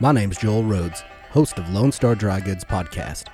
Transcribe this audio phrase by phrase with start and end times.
[0.00, 3.28] My name's Joel Rhodes, host of Lone Star Dry Goods Podcast.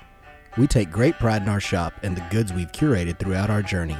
[0.59, 3.97] We take great pride in our shop and the goods we've curated throughout our journey.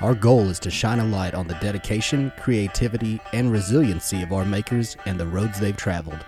[0.00, 4.44] Our goal is to shine a light on the dedication, creativity, and resiliency of our
[4.44, 6.26] makers and the roads they've traveled.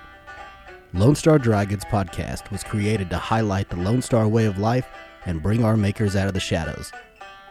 [0.92, 4.87] Lone Star Dry Goods Podcast was created to highlight the Lone Star way of life
[5.24, 6.92] and bring our makers out of the shadows.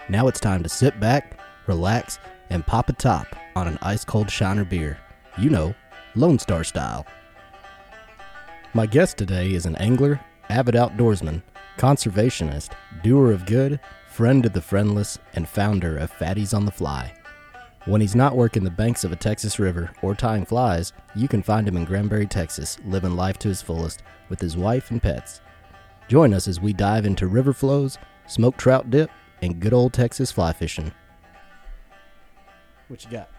[0.07, 1.37] Now it's time to sit back,
[1.67, 2.17] relax,
[2.49, 3.27] and pop a top
[3.57, 4.97] on an ice cold Shiner beer.
[5.37, 5.75] You know,
[6.15, 7.05] Lone Star style.
[8.75, 11.41] My guest today is an angler, avid outdoorsman,
[11.77, 12.71] conservationist,
[13.03, 13.79] doer of good,
[14.09, 17.13] friend of the friendless, and founder of Fatties on the Fly.
[17.85, 21.41] When he's not working the banks of a Texas river or tying flies, you can
[21.41, 25.39] find him in Granbury, Texas, living life to his fullest with his wife and pets.
[26.09, 29.09] Join us as we dive into river flows, smoked trout dip,
[29.41, 30.91] and good old Texas fly fishing.
[32.89, 33.29] What you got?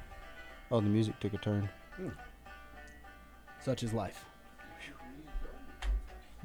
[0.71, 1.69] Oh, the music took a turn.
[1.99, 2.09] Hmm.
[3.61, 4.25] Such is life.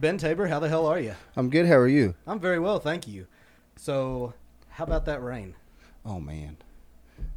[0.02, 1.14] Ben Tabor, how the hell are you?
[1.36, 1.67] I'm good.
[1.67, 2.16] How are you?
[2.25, 3.28] I'm very well, thank you.
[3.75, 4.34] So,
[4.70, 5.53] how about that rain?
[6.03, 6.58] Oh man,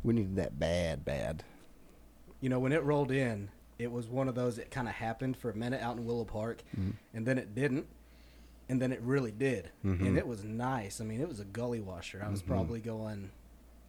[0.02, 1.44] we needed that bad, bad.
[2.40, 5.36] You know, when it rolled in, it was one of those that kind of happened
[5.36, 6.92] for a minute out in Willow Park, mm-hmm.
[7.12, 7.86] and then it didn't,
[8.70, 10.02] and then it really did, mm-hmm.
[10.02, 11.02] and it was nice.
[11.02, 12.22] I mean, it was a gully washer.
[12.24, 12.50] I was mm-hmm.
[12.50, 13.30] probably going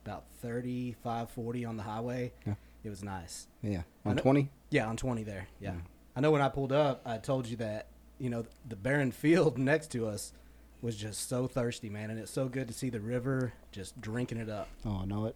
[0.05, 2.33] about 35, 40 on the highway.
[2.45, 2.55] Yeah.
[2.83, 3.47] It was nice.
[3.63, 4.49] Yeah, on twenty.
[4.69, 5.47] Yeah, on 20 there.
[5.61, 5.71] Yeah.
[5.71, 5.81] Mm.
[6.17, 7.87] I know when I pulled up, I told you that,
[8.19, 10.33] you know, the barren field next to us
[10.81, 12.09] was just so thirsty, man.
[12.09, 14.67] And it's so good to see the river just drinking it up.
[14.85, 15.35] Oh, I know it.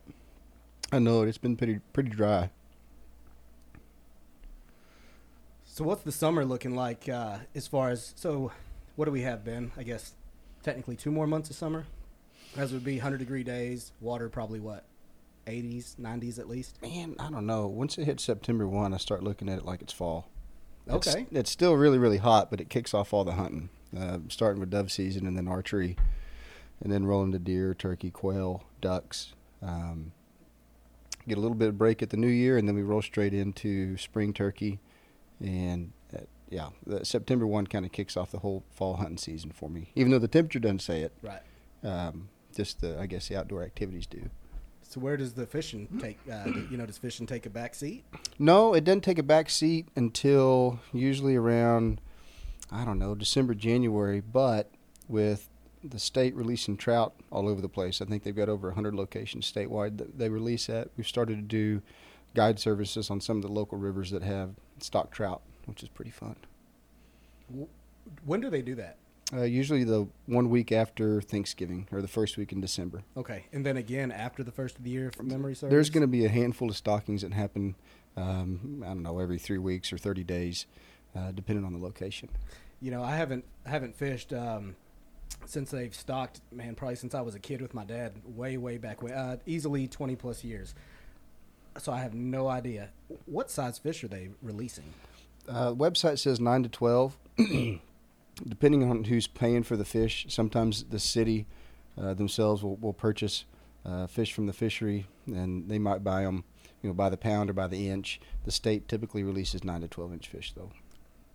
[0.91, 1.27] I know it.
[1.27, 2.49] It's been pretty pretty dry.
[5.65, 8.51] So, what's the summer looking like uh, as far as, so
[8.95, 9.71] what do we have, Ben?
[9.77, 10.13] I guess
[10.61, 11.85] technically two more months of summer,
[12.57, 14.83] as it would be 100 degree days, water probably what,
[15.47, 16.81] 80s, 90s at least?
[16.81, 17.67] Man, I don't know.
[17.67, 20.27] Once it hits September one, I start looking at it like it's fall.
[20.87, 21.27] It's- Okay.
[21.31, 23.69] It's, still really really hot, but it kicks off all the hunting.
[23.97, 25.95] Uh, starting with dove season and then archery,
[26.81, 29.33] and then rolling to deer, turkey, quail, ducks.
[29.63, 30.11] Um,
[31.27, 33.33] get a little bit of break at the new year, and then we roll straight
[33.33, 34.79] into spring turkey,
[35.39, 36.19] and uh,
[36.49, 39.91] yeah, the September one kind of kicks off the whole fall hunting season for me.
[39.95, 41.41] Even though the temperature doesn't say it, Right.
[41.83, 44.29] um, just the I guess the outdoor activities do.
[44.89, 48.03] So, where does the fishing take, uh, you know, does fishing take a back seat?
[48.39, 52.01] No, it doesn't take a back seat until usually around
[52.71, 54.19] I don't know December, January.
[54.19, 54.71] But
[55.07, 55.47] with
[55.83, 59.51] the state releasing trout all over the place, I think they've got over 100 locations
[59.51, 60.89] statewide that they release at.
[60.97, 61.83] We've started to do
[62.33, 66.11] guide services on some of the local rivers that have stock trout, which is pretty
[66.11, 66.35] fun.
[68.25, 68.97] When do they do that?
[69.31, 73.03] Uh, usually the one week after Thanksgiving or the first week in December.
[73.15, 75.71] Okay, and then again after the first of the year, from memory serves.
[75.71, 77.75] There's going to be a handful of stockings that happen.
[78.17, 80.65] Um, I don't know every three weeks or 30 days,
[81.15, 82.29] uh, depending on the location.
[82.81, 84.75] You know, I haven't I haven't fished um,
[85.45, 86.41] since they've stocked.
[86.51, 89.37] Man, probably since I was a kid with my dad, way way back way, uh,
[89.45, 90.73] easily twenty plus years.
[91.77, 92.89] So I have no idea
[93.25, 94.91] what size fish are they releasing.
[95.47, 97.17] Uh, website says nine to twelve,
[98.47, 100.25] depending on who's paying for the fish.
[100.29, 101.47] Sometimes the city
[101.99, 103.45] uh, themselves will, will purchase
[103.85, 106.43] uh, fish from the fishery, and they might buy them,
[106.81, 108.19] you know, by the pound or by the inch.
[108.45, 110.71] The state typically releases nine to twelve inch fish, though.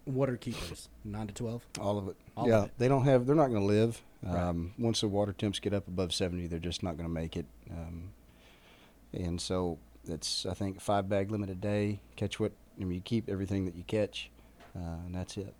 [0.06, 1.66] Water keepers, nine to twelve.
[1.80, 2.16] All of it.
[2.36, 2.72] All yeah, of it.
[2.78, 3.26] they don't have.
[3.26, 4.02] They're not going to live.
[4.22, 4.38] Right.
[4.38, 7.36] Um, Once the water temps get up above seventy, they're just not going to make
[7.36, 7.46] it.
[7.70, 8.10] Um,
[9.12, 12.00] and so it's I think five bag limit a day.
[12.16, 12.96] Catch what I mean.
[12.96, 14.30] You keep everything that you catch,
[14.76, 15.54] uh, and that's it.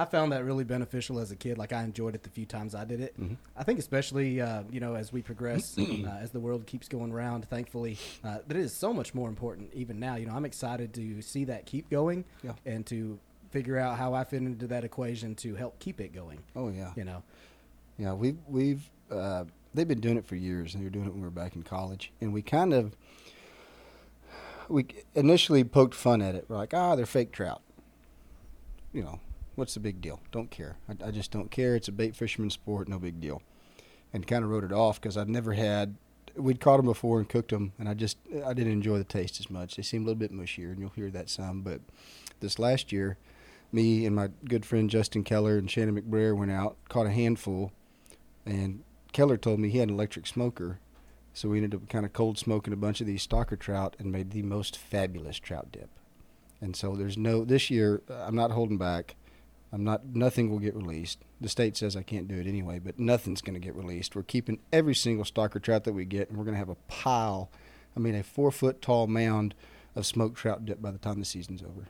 [0.00, 1.58] I found that really beneficial as a kid.
[1.58, 3.18] Like I enjoyed it the few times I did it.
[3.20, 3.36] Mhm.
[3.56, 5.82] I think especially uh, you know as we progress, uh,
[6.20, 7.48] as the world keeps going round.
[7.48, 10.14] Thankfully, uh, that is so much more important even now.
[10.16, 12.52] You know, I'm excited to see that keep going Yeah.
[12.64, 13.18] and to
[13.50, 16.38] figure out how I fit into that equation to help keep it going.
[16.54, 16.92] Oh yeah.
[16.96, 17.22] You know,
[17.98, 19.44] Yeah, we've we've uh,
[19.74, 21.56] they've been doing it for years, and they were doing it when we were back
[21.56, 22.94] in college, and we kind of
[24.68, 26.44] we initially poked fun at it.
[26.48, 27.62] We're like, ah, they're fake trout.
[28.92, 29.20] You know,
[29.58, 30.20] what's the big deal?
[30.30, 30.76] Don't care.
[30.88, 31.74] I, I just don't care.
[31.74, 33.42] It's a bait fisherman sport, no big deal.
[34.12, 35.96] And kind of wrote it off because I'd never had.
[36.36, 38.16] We'd caught them before and cooked them, and I just
[38.46, 39.76] I didn't enjoy the taste as much.
[39.76, 41.62] They seemed a little bit mushier, and you'll hear that some.
[41.62, 41.80] But
[42.40, 43.18] this last year,
[43.72, 47.72] me and my good friend Justin Keller and Shannon McBrayer went out, caught a handful,
[48.46, 48.82] and
[49.12, 50.78] Keller told me he had an electric smoker,
[51.34, 54.12] so we ended up kind of cold smoking a bunch of these stocker trout and
[54.12, 55.90] made the most fabulous trout dip.
[56.60, 58.02] And so there's no this year.
[58.08, 59.16] uh, I'm not holding back.
[59.72, 60.06] I'm not.
[60.14, 61.18] Nothing will get released.
[61.40, 64.16] The state says I can't do it anyway, but nothing's going to get released.
[64.16, 66.76] We're keeping every single stocker trout that we get, and we're going to have a
[66.88, 67.50] pile.
[67.96, 69.54] I mean, a four foot tall mound
[69.94, 71.88] of smoked trout dip by the time the season's over.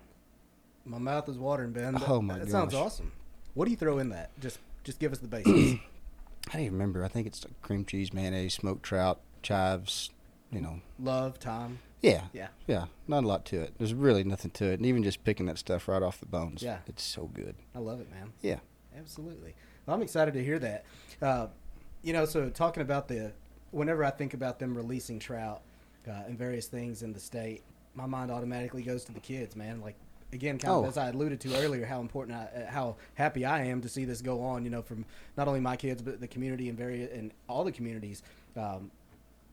[0.84, 1.94] My mouth is watering, Ben.
[1.94, 3.12] That, Oh, my That sounds awesome.
[3.54, 4.30] What do you throw in that?
[4.40, 5.80] Just just give us the basics.
[6.48, 7.04] I don't even remember.
[7.04, 10.10] I think it's like cream cheese, mayonnaise, smoked trout, chives.
[10.50, 11.80] You know, Love, time.
[12.02, 12.48] Yeah, Yeah.
[12.66, 12.86] yeah.
[13.06, 13.74] Not a lot to it.
[13.78, 16.62] There's really nothing to it, and even just picking that stuff right off the bones.
[16.62, 16.78] Yeah.
[16.86, 17.54] it's so good.
[17.74, 18.32] I love it, man.
[18.42, 18.58] Yeah.
[18.96, 19.54] Absolutely.
[19.86, 20.84] Well, I'm excited to hear that.
[21.22, 21.46] Uh,
[22.02, 23.32] you know, so talking about the,
[23.70, 25.62] whenever I think about them releasing trout
[26.08, 27.62] uh, and various things in the state,
[27.94, 29.80] my mind automatically goes to the kids, man.
[29.80, 29.96] Like,
[30.32, 30.82] again, kind Oh.
[30.82, 33.88] of as I alluded to earlier, how important, I, uh, how happy I am to
[33.88, 34.64] see this go on.
[34.64, 35.04] You know, from
[35.36, 38.22] not only my kids but the community and very and all the communities.
[38.56, 38.90] Um,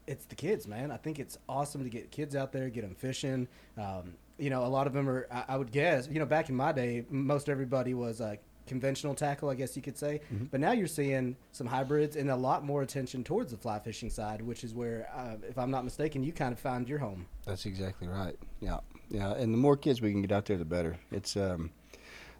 [0.07, 0.92] it's the kids, man.
[0.92, 3.48] I think it's awesome to get kids out there, get them fishing.
[3.78, 5.28] Um, you know, a lot of them are.
[5.31, 6.07] I, I would guess.
[6.12, 8.36] You know, back in my day, most everybody was uh,
[8.68, 10.22] conventional tackle, I guess you could say.
[10.52, 14.10] But now you're seeing some hybrids and a lot more attention towards the fly fishing
[14.10, 17.28] side, which is where, uh, if I'm not mistaken, you kind of found your home.
[17.46, 18.36] That's exactly right.
[18.60, 18.80] Yeah,
[19.10, 19.34] yeah.
[19.34, 20.98] And the more kids we can get out there, the better.
[21.12, 21.72] It's um,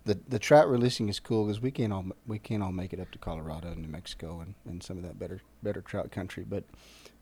[0.06, 3.00] the the trout releasing is cool because we can't all we can't all make it
[3.00, 6.45] up to Colorado and New Mexico and, and some of that better better trout country,
[6.47, 6.63] but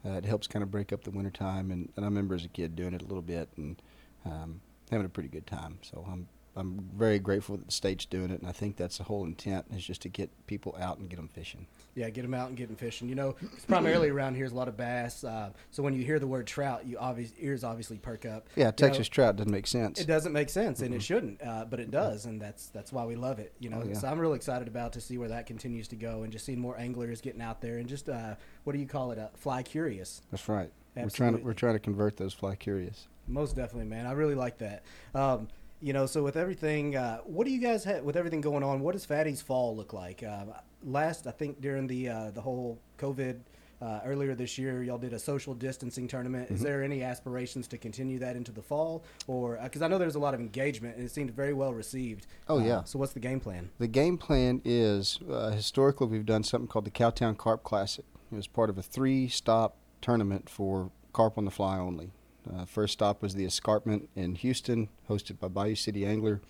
[0.05, 1.71] uh, it helps kind of break up the wintertime.
[1.71, 3.81] And, and I remember as a kid doing it a little bit and
[4.25, 4.61] um,
[4.91, 5.79] having a pretty good time.
[5.81, 9.03] So I'm I'm very grateful that the state's doing it, and I think that's the
[9.05, 11.65] whole intent is just to get people out and get them fishing.
[11.95, 13.09] Yeah, get them out and get them fishing.
[13.09, 13.35] You know,
[13.67, 15.23] primarily around here is a lot of bass.
[15.23, 18.47] Uh, so when you hear the word trout, you obvious ears obviously perk up.
[18.55, 19.99] Yeah, You know, Texas trout doesn't make sense.
[19.99, 23.03] It doesn't make sense, and it shouldn't, uh, but it does, and that's that's why
[23.05, 23.53] we love it.
[23.59, 23.93] You know, Oh, yeah.
[23.95, 26.59] so I'm really excited about to see where that continues to go, and just seeing
[26.59, 29.17] more anglers getting out there, and just uh, what do you call it?
[29.17, 30.21] Uh, fly curious.
[30.29, 30.71] That's right.
[30.95, 33.07] We're trying to we're trying to convert those fly curious.
[33.27, 34.05] Most definitely, man.
[34.05, 34.83] I really like that.
[35.15, 35.47] Um,
[35.83, 38.79] you know, so with everything, uh, what do you guys have with everything going on?
[38.79, 40.23] What does Fatty's fall look like?
[40.23, 40.45] Uh,
[40.81, 43.41] last, I think during the uh, the whole COVID
[43.81, 46.45] uh, earlier this year, y'all did a social distancing tournament.
[46.45, 46.55] Mm-hmm.
[46.55, 50.15] Is there any aspirations to continue that into the fall, or because I know there's
[50.15, 52.27] a lot of engagement and it seemed very well received.
[52.47, 52.83] Oh, Uh, yeah.
[52.85, 53.69] So what's the game plan?
[53.77, 58.05] The game plan is uh, historically we've done something called the Cowtown Carp Classic.
[58.31, 62.11] It was part of a three-stop tournament for carp on the fly only.
[62.51, 66.41] Uh, first stop was the Escarpment in Houston, hosted by Bayou City Angler.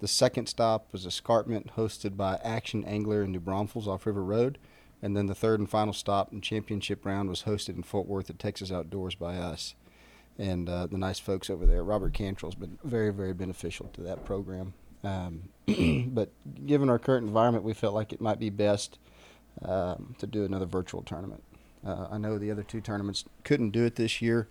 [0.00, 4.58] The second stop was Escarpment, hosted by Action Angler in New Braunfels off River Road.
[5.00, 8.30] And then the third and final stop and championship round was hosted in Fort Worth
[8.30, 9.74] at Texas Outdoors by us.
[10.38, 14.24] And uh, the nice folks over there, Robert Cantrell's been very, very beneficial to that
[14.24, 14.74] program.
[15.04, 15.48] Um,
[16.14, 16.30] but
[16.66, 18.98] given our current environment, we felt like it might be best
[19.62, 21.42] um, to do another virtual tournament.
[21.84, 24.48] Uh, I know the other two tournaments couldn't do it this year,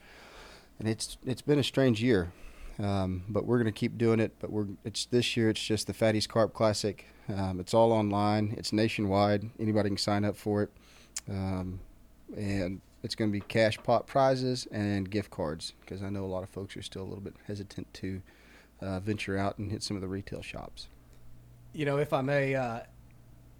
[0.81, 2.31] and it's it's been a strange year.
[2.79, 4.33] Um, but we're going to keep doing it.
[4.39, 5.49] But we're it's this year.
[5.51, 7.05] It's just the Fatty's Carp Classic.
[7.29, 8.55] Um, it's all online.
[8.57, 9.49] It's nationwide.
[9.59, 10.71] Anybody can sign up for it,
[11.29, 11.79] um,
[12.35, 16.27] and it's going to be cash pot prizes and gift cards because I know a
[16.27, 18.21] lot of folks are still a little bit hesitant to
[18.81, 20.87] uh, venture out and hit some of the retail shops.
[21.73, 22.81] You know, if I may, uh,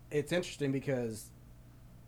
[0.10, 1.30] it's interesting because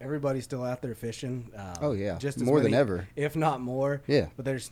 [0.01, 1.49] everybody's still out there fishing.
[1.55, 2.17] Um, Oh, yeah.
[2.17, 3.07] just as More than ever.
[3.15, 4.01] if not more.
[4.07, 4.27] Yeah.
[4.35, 4.71] But there's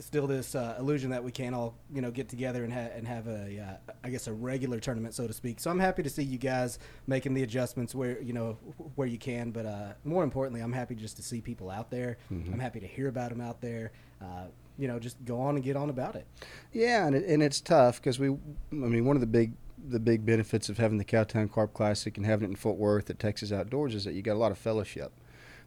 [0.00, 3.06] still this uh, illusion that we can't all you know get together and, ha- and
[3.06, 5.60] have a uh, I guess a regular tournament so to speak.
[5.60, 8.58] So I'm happy to see you guys making the adjustments where you know
[8.94, 9.50] where you can.
[9.50, 12.18] But uh, more importantly, I'm happy just to see people out there.
[12.32, 12.52] Mm-hmm.
[12.52, 13.92] I'm happy to hear about them out there.
[14.20, 14.46] Uh,
[14.78, 16.26] you know, just go on and get on about it.
[16.72, 18.36] Yeah, and it, and it's tough because we, I
[18.70, 19.52] mean, one of the big
[19.88, 23.10] the big benefits of having the Cowtown Carp Classic and having it in Fort Worth
[23.10, 25.12] at Texas Outdoors is that you got a lot of fellowship.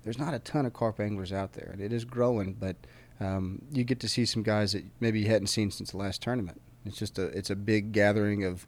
[0.03, 2.75] There's not a ton of carp anglers out there, and it is growing, but
[3.21, 6.21] um, you get to see some guys that maybe you hadn't seen since the last
[6.21, 6.59] tournament.
[6.85, 8.65] It's just a it's a big gathering of,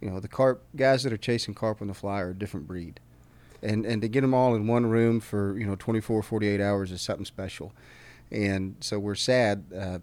[0.00, 2.68] you know, the carp guys that are chasing carp on the fly are a different
[2.68, 3.00] breed,
[3.60, 6.92] and and to get them all in one room for you know 24, 48 hours
[6.92, 7.72] is something special,
[8.30, 9.64] and so we're sad.
[9.76, 9.98] Uh,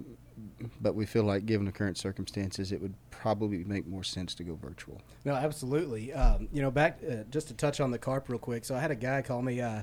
[0.81, 4.43] but we feel like, given the current circumstances, it would probably make more sense to
[4.43, 5.01] go virtual.
[5.25, 6.13] No, absolutely.
[6.13, 8.65] Um, you know, back uh, just to touch on the carp real quick.
[8.65, 9.81] So I had a guy call me uh,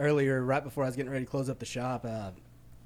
[0.00, 2.30] earlier, right before I was getting ready to close up the shop, uh,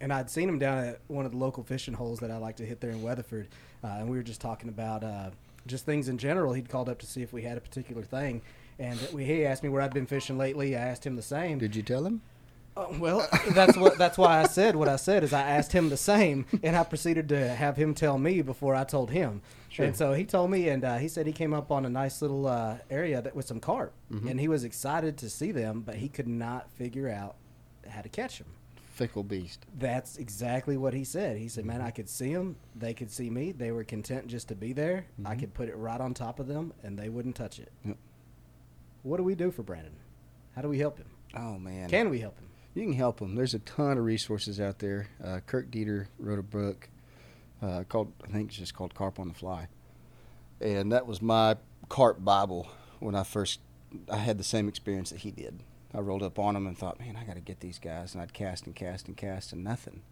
[0.01, 2.57] and I'd seen him down at one of the local fishing holes that I like
[2.57, 3.49] to hit there in Weatherford,
[3.85, 5.31] uh, and we were just talking about uh,
[5.67, 6.53] just things in general.
[6.53, 8.43] He'd called up to see if we had a particular thing,
[8.79, 10.77] and we, he asked me where I'd been fishing lately.
[10.77, 11.59] I asked him the same.
[11.59, 12.23] Did you tell him?
[12.77, 15.89] Uh, well, that's what that's why I said what I said is I asked him
[15.91, 19.43] the same, and I proceeded to have him tell me before I told him.
[19.69, 19.85] Sure.
[19.87, 22.23] And so he told me, and uh, he said he came up on a nice
[22.23, 24.29] little uh, area that with some carp, Mm-hmm.
[24.29, 27.35] and he was excited to see them, but he could not figure out
[27.89, 28.49] how to catch them.
[29.01, 29.65] Fickle beast.
[29.79, 31.37] That's exactly what he said.
[31.39, 31.79] He said, Mm-hmm.
[31.79, 32.57] "Man, I could see them.
[32.77, 33.53] They could see me.
[33.53, 35.07] They were content just to be there.
[35.25, 35.41] I Mhm.
[35.41, 37.97] could put it right on top of them, and they wouldn't touch it." Yep.
[39.03, 39.95] What do we do for Brandon?
[40.55, 41.07] How do we help him?
[41.35, 42.49] Oh man, Can we help him?
[42.75, 43.35] you can help him.
[43.37, 45.09] There's a ton of resources out there.
[45.23, 46.91] Uh, Kirk Deeter wrote a book
[47.63, 49.69] uh, called, I think it's just called Carp on the Fly.
[50.61, 51.57] and that was my
[51.89, 53.61] carp Bible when I first.
[54.11, 55.63] I had the same experience that he did.
[55.95, 58.23] I rolled up on them and thought, man, I got to get these guys, and
[58.23, 60.03] I'd cast and cast and cast and nothing.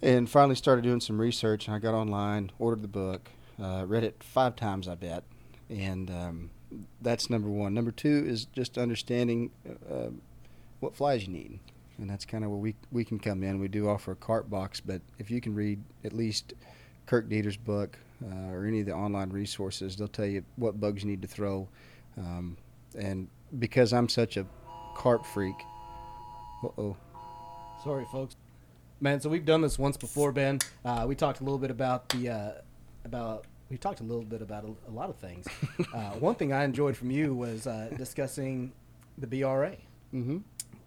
[0.00, 3.30] And finally started doing some research, and I got online, ordered the book,
[3.62, 5.22] uh, read it five times, I bet,
[5.70, 6.50] and um,
[7.00, 7.72] that's number one.
[7.72, 9.50] Number two is just understanding
[9.88, 10.08] uh,
[10.80, 11.60] what flies you need,
[11.98, 13.60] and that's kind of where we we can come in.
[13.60, 16.54] We do offer a carp box, but if you can read at least
[17.06, 21.04] Kirk Deeter's book uh, or any of the online resources, they'll tell you what bugs
[21.04, 21.68] you need to throw.
[22.18, 22.56] Um,
[22.98, 23.28] and
[23.58, 24.46] because I'm such a
[24.96, 25.56] carp freak,
[26.64, 26.96] uh oh,
[27.84, 28.36] Sorry, folks.
[29.00, 30.60] Man, so we've done this once before, Ben.
[30.84, 32.50] Uh, we talked a little bit about the uh,
[33.04, 35.46] about we talked a little bit about a, a lot of things.
[35.94, 38.72] uh, one thing I enjoyed from you was uh, discussing
[39.18, 39.76] the BRA.
[40.14, 40.38] mm-hmm.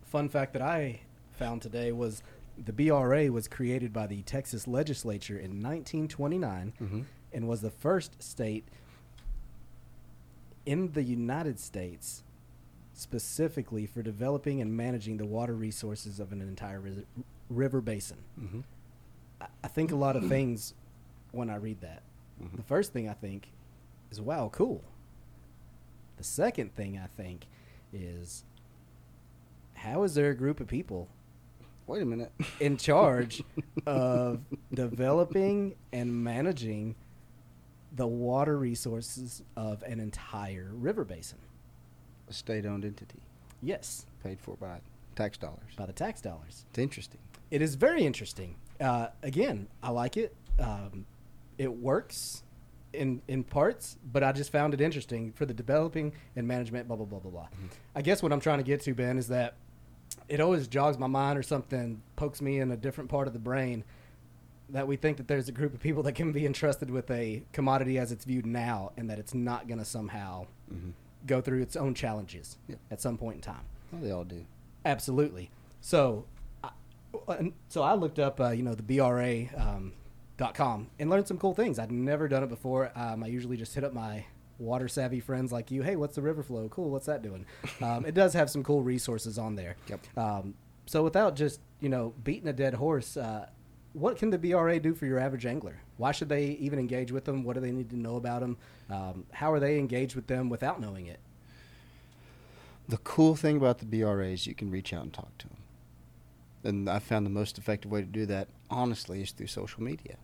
[0.06, 1.02] Fun fact that I
[1.34, 2.24] found today was
[2.64, 7.02] the BRA was created by the Texas legislature in 1929 Mm-hmm.
[7.34, 8.66] and was the first state
[10.66, 12.24] in the United States
[12.96, 17.06] specifically for developing and managing the water resources of an entire ri-
[17.50, 18.18] river basin.
[18.42, 18.62] Mm-hmm.
[19.42, 20.74] I- I think a lot of things
[21.32, 22.02] when I read that.
[22.42, 22.56] Mhm.
[22.56, 23.50] The first thing I think
[24.12, 24.84] is, wow, cool.
[26.18, 27.46] The second thing I think
[27.92, 28.46] is,
[29.74, 31.10] how is there a group of people
[31.88, 32.32] Wait a minute.
[32.62, 33.44] in charge
[33.86, 34.40] of
[34.74, 36.96] developing and managing
[37.94, 41.40] the water resources of an entire river basin?
[42.30, 43.20] A state-owned entity
[43.62, 44.80] Yes, paid for by
[45.16, 45.74] tax dollars.
[45.78, 46.66] by the tax dollars.
[46.70, 47.20] It's interesting.
[47.52, 48.56] It is very interesting.
[48.80, 50.36] Uh, again, I like it.
[50.60, 51.06] Um,
[51.58, 52.44] it works
[52.94, 56.88] in in parts, but I just found it interesting for the developing and management.
[56.88, 57.48] Blah blah blah blah blah.
[57.96, 59.56] I guess what I'm trying to get to, Ben, is that
[60.28, 63.40] it always jogs my mind or something pokes me in a different part of the
[63.40, 63.84] brain
[64.70, 67.44] that we think that there's a group of people that can be entrusted with a
[67.54, 70.90] commodity as it's viewed now, and that it's not going to somehow Mm-hmm.
[71.26, 72.58] Go through its own challenges
[72.92, 73.64] at some point in time.
[73.92, 74.46] Well, they all do.
[74.84, 75.50] Absolutely.
[75.82, 76.26] So,
[77.28, 79.94] I, so I looked up, uh, you know, the BRA um,
[80.38, 81.80] dot com and learned some cool things.
[81.80, 82.92] I'd never done it before.
[82.96, 84.26] Um, I usually just hit up my
[84.58, 85.82] water savvy friends like you.
[85.82, 86.68] Hey, what's the river flow?
[86.70, 86.90] Cool.
[86.90, 87.46] What's that doing?
[87.82, 89.76] Um, it does have some cool resources on there.
[89.90, 90.18] Yep.
[90.18, 90.54] Um,
[90.86, 93.48] so without just you know beating a dead horse, uh,
[93.96, 95.78] what can the BRA do for your average angler?
[95.96, 97.44] Why should they even engage with them?
[97.44, 98.58] What do they need to know about them?
[98.90, 101.20] Um, how are they engaged with them without knowing it?
[102.90, 105.58] The cool thing about the BRA is you can reach out and talk to them.
[106.66, 110.18] And I found the most effective way to do that, honestly, is through social media.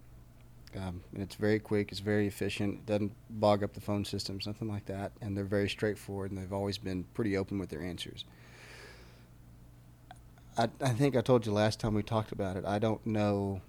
[0.76, 4.48] Um, and it's very quick, it's very efficient, it doesn't bog up the phone systems,
[4.48, 5.12] nothing like that.
[5.22, 8.26] And they're very straightforward, and they've always been pretty open with their answers.
[10.58, 12.66] I, I think I told you last time we talked about it.
[12.66, 13.62] I don't know.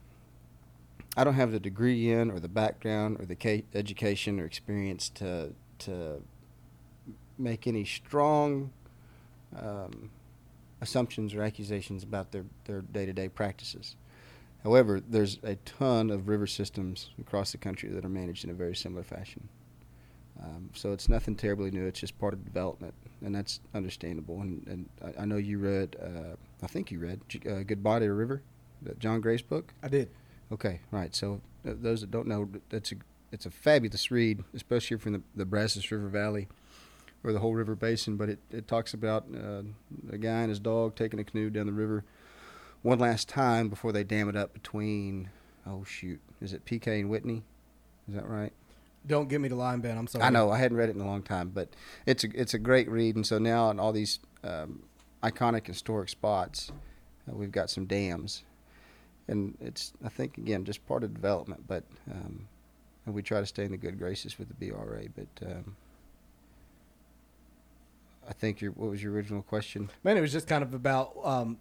[1.16, 5.08] I don't have the degree in, or the background, or the ca- education or experience
[5.10, 6.22] to to
[7.38, 8.70] make any strong
[9.58, 10.10] um,
[10.80, 13.96] assumptions or accusations about their, their day-to-day practices.
[14.62, 18.54] However, there's a ton of river systems across the country that are managed in a
[18.54, 19.48] very similar fashion.
[20.40, 21.86] Um, so it's nothing terribly new.
[21.86, 24.40] It's just part of development, and that's understandable.
[24.40, 28.06] And, and I, I know you read, uh, I think you read uh, Goodbye to
[28.06, 28.42] a River,
[28.82, 29.74] that John Graves' book.
[29.82, 30.10] I did.
[30.52, 31.14] Okay, right.
[31.14, 32.96] So uh, those that don't know, that's a
[33.32, 36.48] it's a fabulous read, especially from the, the Brazos River Valley
[37.24, 38.16] or the whole river basin.
[38.16, 39.62] But it, it talks about uh,
[40.10, 42.04] a guy and his dog taking a canoe down the river
[42.82, 45.30] one last time before they dam it up between
[45.66, 47.42] oh shoot, is it PK and Whitney?
[48.08, 48.52] Is that right?
[49.06, 49.98] Don't get me to line, Ben.
[49.98, 50.24] I'm sorry.
[50.24, 51.68] I know I hadn't read it in a long time, but
[52.06, 53.16] it's a it's a great read.
[53.16, 54.82] And so now in all these um,
[55.22, 56.72] iconic historic spots,
[57.28, 58.44] uh, we've got some dams,
[59.28, 61.64] and it's I think again just part of development.
[61.66, 62.48] But um,
[63.06, 65.04] and we try to stay in the good graces with the BRA.
[65.14, 65.76] But um,
[68.28, 69.90] I think your what was your original question?
[70.04, 71.58] Man, it was just kind of about um,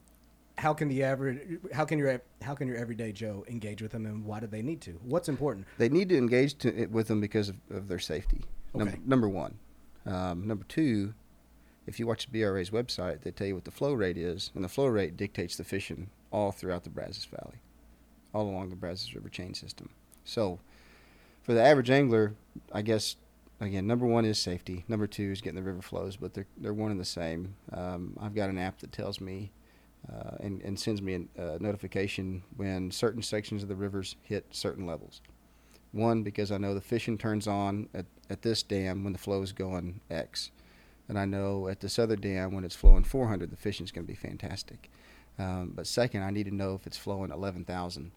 [0.57, 4.05] how can the average, how can your how can your everyday Joe engage with them,
[4.05, 4.91] and why do they need to?
[5.03, 5.67] What's important?
[5.77, 8.41] They need to engage to, with them because of, of their safety.
[8.75, 8.99] Okay.
[9.05, 9.57] number one.
[10.05, 11.13] Um, number two,
[11.85, 14.63] if you watch the BRA's website, they tell you what the flow rate is, and
[14.63, 17.57] the flow rate dictates the fishing all throughout the Brazos Valley,
[18.33, 19.89] all along the Brazos River chain system.
[20.23, 20.59] So,
[21.41, 22.35] for the average angler,
[22.71, 23.15] I guess
[23.59, 24.85] again, number one is safety.
[24.87, 27.55] Number two is getting the river flows, but they're they're one and the same.
[27.71, 29.51] Um, I've got an app that tells me
[30.09, 34.45] uh, and, and sends me a uh, notification when certain sections of the rivers hit
[34.51, 35.21] certain levels.
[35.91, 39.41] One, because I know the fishing turns on at, at this dam when the flow
[39.41, 40.51] is going X.
[41.09, 44.11] And I know at this other dam when it's flowing 400, the fishing's going to
[44.11, 44.89] be fantastic.
[45.37, 48.11] Um, but second, I need to know if it's flowing 11,000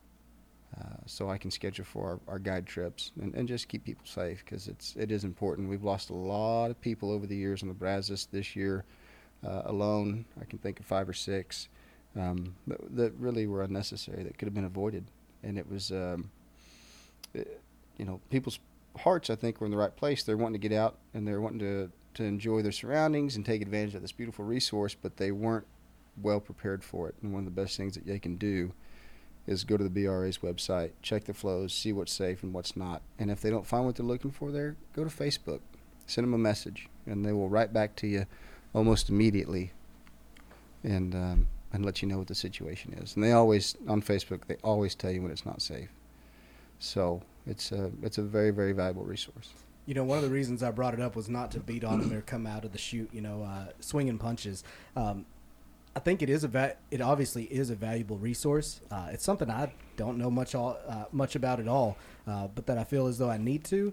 [0.76, 4.06] uh, so I can schedule for our, our guide trips and, and just keep people
[4.06, 5.68] safe because it's it is important.
[5.68, 8.84] We've lost a lot of people over the years on the Brazos this year
[9.46, 10.24] uh, alone.
[10.40, 11.68] I can think of five or six
[12.18, 15.04] um, that, that, really were unnecessary that could have been avoided,
[15.42, 16.30] and it was um,
[17.34, 17.60] it,
[17.96, 18.58] you know people's
[18.98, 20.24] hearts I think were in the right place.
[20.24, 23.62] They're wanting to get out and they're wanting to to enjoy their surroundings and take
[23.62, 25.66] advantage of this beautiful resource, but they weren't
[26.20, 27.14] well prepared for it.
[27.22, 28.72] And one of the best things that they can do
[29.46, 33.02] is go to the BRA's website, check the flows, see what's safe and what's not.
[33.18, 35.60] And if they don't find what they're looking for there, go to Facebook,
[36.06, 38.26] send them a message, and they will write back to you
[38.74, 39.72] almost immediately
[40.82, 43.14] and um, and let you know what the situation is.
[43.14, 45.88] And they always on Facebook they always tell you when it's not safe.
[46.78, 49.50] So it's a it's a very very valuable resource.
[49.86, 52.00] You know, one of the reasons I brought it up was not to beat on
[52.00, 54.64] him or come out of the chute, you know, uh, swinging punches.
[54.96, 55.26] Um,
[55.96, 58.80] I think it is a va- it obviously is a valuable resource.
[58.90, 62.66] Uh, it's something I don't know much all uh, much about at all, uh, but
[62.66, 63.92] that I feel as though I need to.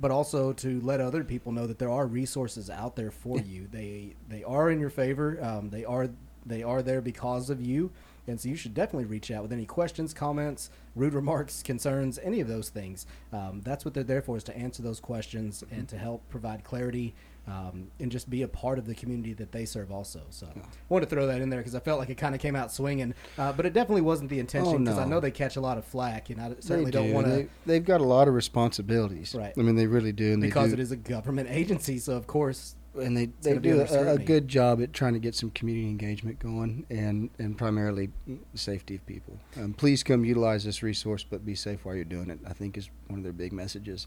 [0.00, 3.68] But also to let other people know that there are resources out there for you.
[3.70, 5.38] They they are in your favor.
[5.42, 6.08] Um, they are
[6.46, 7.90] they are there because of you.
[8.28, 12.40] And so you should definitely reach out with any questions, comments, rude remarks, concerns, any
[12.40, 13.06] of those things.
[13.32, 15.80] Um, that's what they're there for, is to answer those questions mm-hmm.
[15.80, 17.14] and to help provide clarity
[17.46, 20.20] um, and just be a part of the community that they serve also.
[20.30, 20.46] So.
[20.54, 22.54] I wanted to throw that in there because I felt like it kind of came
[22.54, 25.06] out swinging, uh, but it definitely wasn't the intention because oh, no.
[25.06, 27.02] I know they catch a lot of flack, and I certainly do.
[27.02, 27.48] not want to.
[27.64, 29.34] They, have got a lot of responsibilities.
[29.34, 29.54] Right.
[29.56, 30.34] I mean, they really do.
[30.34, 30.74] And because do.
[30.74, 34.48] it is a government agency, so of course and they, they do a, a, good
[34.48, 38.10] job at trying to get some community engagement going and, and primarily
[38.54, 39.38] safety of people.
[39.56, 42.38] Um, please come utilize this resource, but be safe while you're doing it.
[42.46, 44.06] I think is one of their big messages,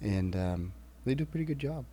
[0.00, 0.72] and um,
[1.04, 1.84] they do a pretty good job.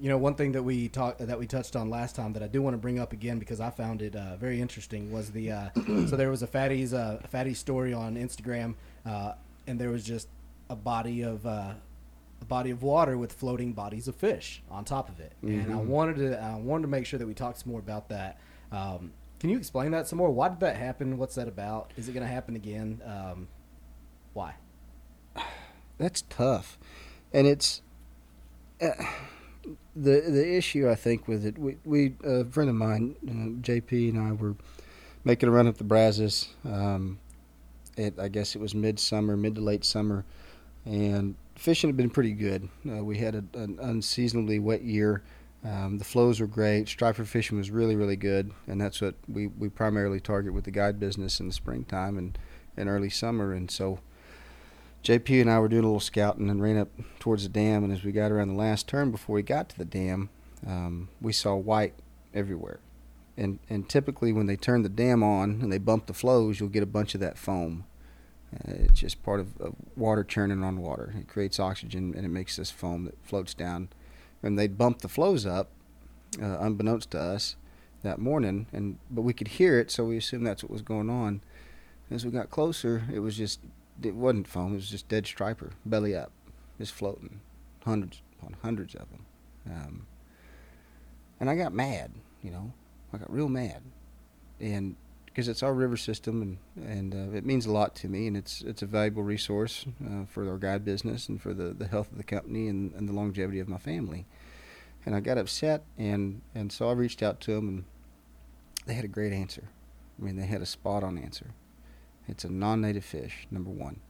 [0.00, 2.48] You know, one thing that we talked that we touched on last time that I
[2.48, 5.52] do want to bring up again because I found it uh, very interesting was the
[5.52, 5.68] uh,
[6.06, 8.74] so there was a fatty's uh, fatty story on Instagram,
[9.06, 9.34] uh,
[9.66, 10.28] and there was just
[10.70, 11.74] a body of uh,
[12.42, 15.32] a body of water with floating bodies of fish on top of it.
[15.44, 15.60] Mm-hmm.
[15.60, 15.88] And I mm-hmm.
[15.88, 18.38] wanted to I wanted to make sure that we talked some more about that.
[18.70, 20.30] Um, can you explain that some more?
[20.30, 21.18] Why did that happen?
[21.18, 21.92] What's that about?
[21.96, 23.00] Is it going to happen again?
[23.04, 23.48] Um,
[24.34, 24.54] why?
[25.98, 26.78] That's tough,
[27.32, 27.82] and it's
[28.80, 28.90] uh,
[29.94, 30.88] the the issue.
[30.88, 34.56] I think with it, we, we a friend of mine, uh, JP, and I were
[35.24, 36.48] making a run up the Brazos.
[36.64, 37.18] Um,
[37.96, 40.24] it, I guess it was midsummer, mid to late summer,
[40.84, 42.68] and fishing had been pretty good.
[42.88, 45.22] Uh, we had a, an unseasonably wet year.
[45.64, 46.88] Um, the flows were great.
[46.88, 50.72] Striper fishing was really, really good, and that's what we, we primarily target with the
[50.72, 52.36] guide business in the springtime and,
[52.76, 53.52] and early summer.
[53.52, 54.00] And so,
[55.04, 56.88] JP and I were doing a little scouting and ran up
[57.20, 57.84] towards the dam.
[57.84, 60.30] And as we got around the last turn before we got to the dam,
[60.66, 61.94] um, we saw white
[62.34, 62.80] everywhere.
[63.36, 66.68] And and typically when they turn the dam on and they bump the flows, you'll
[66.68, 67.84] get a bunch of that foam.
[68.54, 71.14] Uh, it's just part of, of, water churning on water.
[71.18, 73.88] It creates oxygen and it makes this foam that floats down.
[74.42, 75.70] And they bumped the flows up,
[76.40, 77.56] uh, unbeknownst to us,
[78.02, 78.66] that morning.
[78.72, 81.40] And but we could hear it, so we assumed that's what was going on.
[82.10, 83.60] As we got closer, it was just
[84.02, 84.72] it wasn't foam.
[84.72, 86.32] It was just dead striper, belly up,
[86.78, 87.40] just floating,
[87.84, 89.24] hundreds upon hundreds of them.
[89.70, 90.06] Um,
[91.40, 92.10] and I got mad,
[92.42, 92.72] you know,
[93.12, 93.82] I got real mad,
[94.60, 94.96] and
[95.32, 98.36] because it's our river system and and uh, it means a lot to me and
[98.36, 102.10] it's it's a valuable resource uh, for our guide business and for the, the health
[102.12, 104.26] of the company and, and the longevity of my family.
[105.04, 107.84] And I got upset and and so I reached out to them and
[108.86, 109.68] they had a great answer.
[110.20, 111.54] I mean they had a spot on answer.
[112.28, 114.00] It's a non-native fish, number one.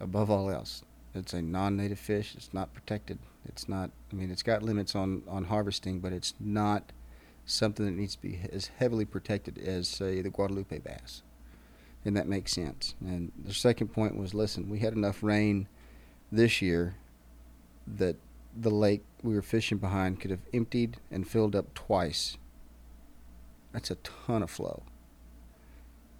[0.00, 0.82] Above all else,
[1.14, 2.34] it's a non-native fish.
[2.34, 3.18] It's not protected.
[3.44, 3.90] It's not.
[4.10, 6.92] I mean, it's got limits on on harvesting, but it's not
[7.46, 11.22] something that needs to be as heavily protected as, say, the Guadalupe bass.
[12.04, 12.94] And that makes sense.
[13.00, 15.68] And the second point was listen, we had enough rain
[16.32, 16.96] this year
[17.86, 18.16] that
[18.56, 22.38] the lake we were fishing behind could have emptied and filled up twice.
[23.72, 24.82] That's a ton of flow.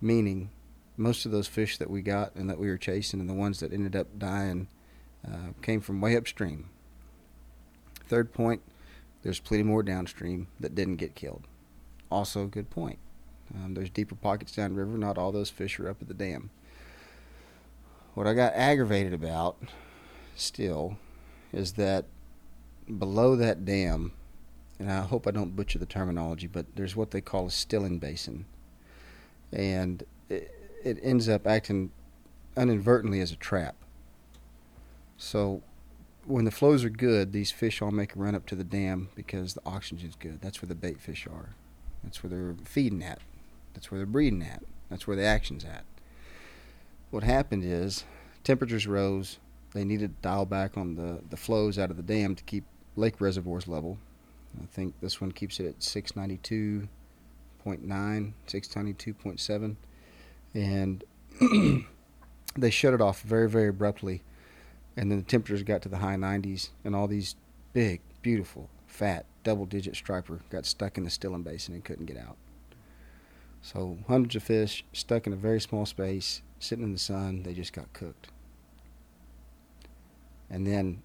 [0.00, 0.50] Meaning,
[0.96, 3.60] most of those fish that we got and that we were chasing and the ones
[3.60, 4.68] that ended up dying
[5.26, 6.68] uh, came from way upstream.
[8.06, 8.62] Third point,
[9.22, 11.46] there's plenty more downstream that didn't get killed.
[12.10, 12.98] Also, a good point.
[13.54, 14.96] Um, there's deeper pockets downriver.
[14.96, 16.50] Not all those fish are up at the dam.
[18.14, 19.56] What I got aggravated about
[20.34, 20.96] still
[21.52, 22.06] is that
[22.98, 24.12] below that dam,
[24.78, 27.98] and I hope I don't butcher the terminology, but there's what they call a stilling
[27.98, 28.46] basin.
[29.52, 30.52] And it,
[30.84, 31.90] it ends up acting
[32.56, 33.76] inadvertently as a trap.
[35.16, 35.62] So
[36.30, 39.08] when the flows are good, these fish all make a run up to the dam
[39.14, 40.40] because the oxygen's good.
[40.40, 41.50] That's where the bait fish are.
[42.04, 43.18] That's where they're feeding at.
[43.74, 44.62] That's where they're breeding at.
[44.88, 45.84] That's where the action's at.
[47.10, 48.04] What happened is
[48.44, 49.38] temperatures rose.
[49.72, 52.64] They needed to dial back on the, the flows out of the dam to keep
[52.96, 53.98] lake reservoirs level.
[54.60, 56.88] I think this one keeps it at 692.9,
[57.66, 59.76] 692.7.
[60.54, 61.04] And
[62.56, 64.22] they shut it off very, very abruptly.
[65.00, 67.34] And then the temperatures got to the high 90s, and all these
[67.72, 72.18] big, beautiful, fat, double digit striper got stuck in the Stilling Basin and couldn't get
[72.18, 72.36] out.
[73.62, 77.54] So hundreds of fish stuck in a very small space, sitting in the sun, they
[77.54, 78.28] just got cooked.
[80.50, 81.00] And then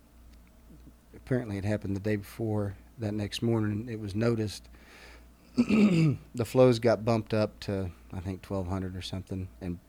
[1.15, 2.75] apparently it happened the day before.
[2.97, 4.67] That next morning it was noticed
[5.55, 9.79] the flows got bumped up to I think 1200 or something and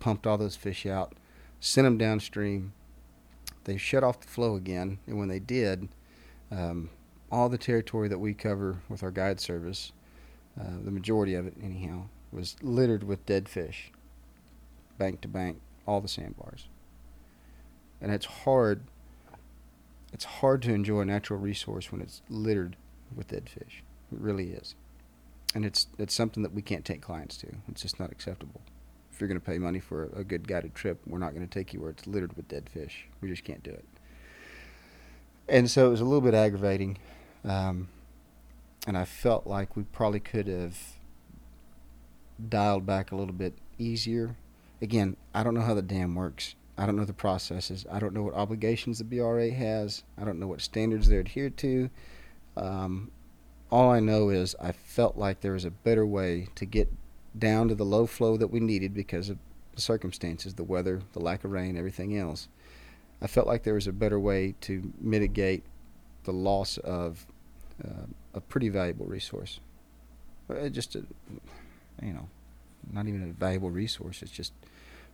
[0.00, 1.12] pumped all those fish out,
[1.60, 2.72] sent them downstream.
[3.64, 5.88] They shut off the flow again, and when they did,
[6.50, 6.90] um,
[7.32, 9.92] all the territory that we cover with our guide service,
[10.60, 13.90] uh, the majority of it anyhow, was littered with dead fish,
[14.98, 16.68] bank to bank, all the sandbars.
[18.00, 18.82] And it's hard.
[20.12, 22.76] It's hard to enjoy a natural resource when it's littered
[23.14, 23.82] with dead fish.
[24.12, 24.74] It really is,
[25.54, 27.48] and it's it's something that we can't take clients to.
[27.68, 28.60] It's just not acceptable.
[29.14, 31.52] If you're going to pay money for a, good guided trip, we're not going to
[31.52, 33.06] take you where it's littered with dead fish.
[33.20, 33.84] We just can't do it.
[35.48, 36.98] And so it was a little bit aggravating.
[37.44, 37.86] Um,
[38.88, 40.76] and I felt like we probably could have
[42.48, 44.34] dialed back a little bit easier.
[44.82, 46.56] Again, I don't know how the dam works.
[46.76, 47.86] I don't know the processes.
[47.92, 50.02] I don't know what obligations the BRA has.
[50.18, 51.88] I don't know what standards they're adhered to.
[52.56, 53.12] Um,
[53.70, 56.92] all I know is I felt like there was a better way to get
[57.38, 59.38] down to the low flow that we needed because of
[59.74, 62.48] the circumstances, the weather, the lack of rain, everything else.
[63.20, 65.64] I felt like there was a better way to mitigate
[66.24, 67.26] the loss of
[67.84, 69.60] uh, a pretty valuable resource.
[70.48, 71.02] Uh, just a,
[72.02, 72.28] you know,
[72.92, 74.22] not even a valuable resource.
[74.22, 74.52] It's just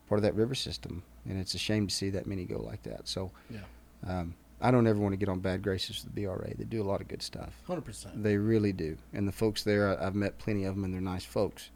[0.08, 2.82] part of that river system, and it's a shame to see that many go like
[2.82, 3.06] that.
[3.08, 3.60] So, Yeah.
[4.06, 6.52] um, I don't ever want to get on bad graces with the BRA.
[6.54, 7.62] They do a lot of good stuff.
[7.66, 8.22] Hundred percent.
[8.22, 8.98] They really do.
[9.14, 11.70] And the folks there, I- I've met plenty of them, and they're nice folks.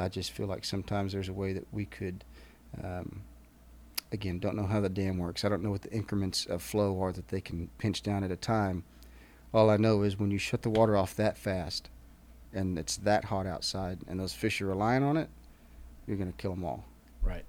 [0.00, 2.24] I just feel like sometimes there's a way that we could,
[2.82, 3.22] um,
[4.12, 5.44] again, don't know how the dam works.
[5.44, 8.30] I don't know what the increments of flow are that they can pinch down at
[8.30, 8.84] a time.
[9.54, 11.88] All I know is when you shut the water off that fast,
[12.52, 15.28] and it's that hot outside, and those fish are relying on it,
[16.06, 16.84] you're going to kill them all.
[17.22, 17.44] Right.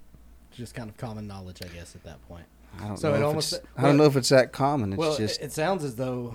[0.50, 2.46] Just kind of common knowledge, I guess, at that point.
[2.80, 3.14] I don't So know.
[3.14, 4.92] it if almost- it's, I don't know if it's that common.
[4.92, 6.34] It's well, just it sounds as though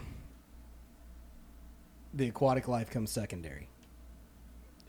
[2.13, 3.67] the aquatic life comes secondary,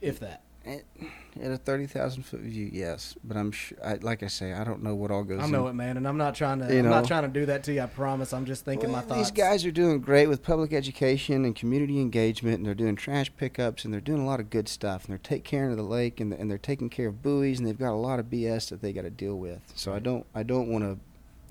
[0.01, 0.41] if that.
[0.65, 3.15] At a thirty thousand foot view, yes.
[3.23, 5.39] But I'm sure, I, like I say, I don't know what all goes.
[5.39, 5.45] On.
[5.45, 5.71] I know in.
[5.71, 6.73] it, man, and I'm not trying to.
[6.73, 7.81] You I'm not trying to do that to you.
[7.81, 8.33] I promise.
[8.33, 9.29] I'm just thinking Well, my thoughts.
[9.29, 13.31] These guys are doing great with public education and community engagement, and they're doing trash
[13.37, 15.83] pickups, and they're doing a lot of good stuff, and they're taking care of the
[15.83, 18.69] lake, and, and they're taking care of buoys, and they've got a lot of BS
[18.69, 19.61] that they got to deal with.
[19.75, 20.99] So I don't, I don't want to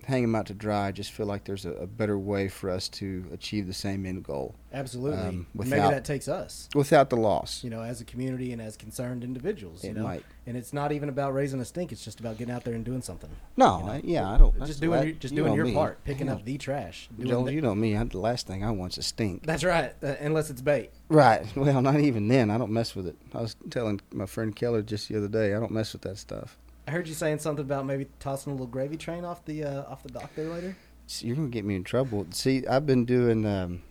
[0.07, 0.89] hang them out to dry.
[0.89, 4.05] I just feel like there's a, a better way for us to achieve the same
[4.07, 5.19] end goal Absolutely.
[5.19, 7.63] um, without- Maybe that takes us, without the loss.
[7.65, 9.83] you know, as a community and as concerned individuals.
[9.85, 10.25] You It know, might.
[10.47, 11.93] and it's not even about raising a stink.
[11.93, 13.31] It's just about getting out there and doing something.
[13.57, 13.91] No, you know?
[13.93, 14.59] I, yeah, I don't.
[14.67, 15.75] Just doing, la- your, just you doing your me.
[15.75, 16.35] part, picking Yeah.
[16.35, 17.09] up the trash.
[17.21, 17.97] Joel, the- you know me.
[17.97, 19.45] I, the last thing I want's a stink.
[19.47, 19.93] That's right.
[20.03, 20.91] Uh, unless it's bait.
[21.09, 21.47] Right.
[21.57, 22.51] Well, not even then.
[22.51, 23.17] I don't mess with it.
[23.35, 25.55] I was telling my friend Keller just the other day.
[25.55, 26.59] I don't mess with that stuff.
[26.87, 29.83] I heard you saying something about maybe tossing a little gravy train off the uh,
[29.85, 30.77] off the dock there later.
[31.07, 32.27] See, you're gonna get me in trouble.
[32.31, 33.47] See, I've been doing.
[33.47, 33.83] Um,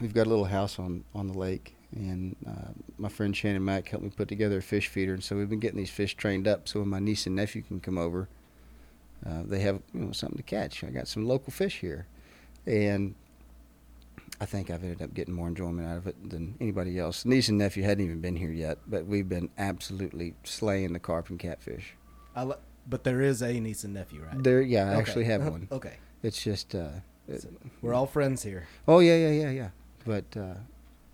[0.00, 3.88] we've got a little house on on the lake, and uh, my friend Shannon Mack
[3.88, 6.48] helped me put together a fish feeder, and so we've been getting these fish trained
[6.48, 6.68] up.
[6.68, 8.28] So when my niece and nephew can come over,
[9.24, 10.82] uh, they have you know something to catch.
[10.82, 12.06] I got some local fish here,
[12.66, 13.14] and
[14.40, 17.24] I think I've ended up getting more enjoyment out of it than anybody else.
[17.24, 21.28] Niece and nephew hadn't even been here yet, but we've been absolutely slaying the carp
[21.30, 21.94] and catfish.
[22.36, 22.50] I
[22.88, 24.42] but there is a niece and nephew, right?
[24.42, 25.00] There, yeah, I Okay.
[25.00, 25.68] actually have one.
[25.70, 25.94] okay.
[26.22, 26.74] It's just.
[26.74, 26.88] Uh,
[27.28, 27.48] it- So
[27.82, 28.66] we're all friends here.
[28.88, 29.68] Oh yeah, yeah, yeah, yeah.
[30.04, 30.54] But uh,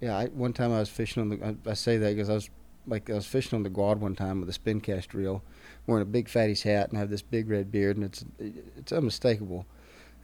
[0.01, 1.45] yeah, I, one time I was fishing on the.
[1.47, 2.49] I, I say that because I was
[2.87, 5.43] like I was fishing on the Guad one time with a spin cast reel,
[5.87, 8.25] wearing a big fatty's hat and I have this big red beard, and it's
[8.77, 9.67] it's unmistakable.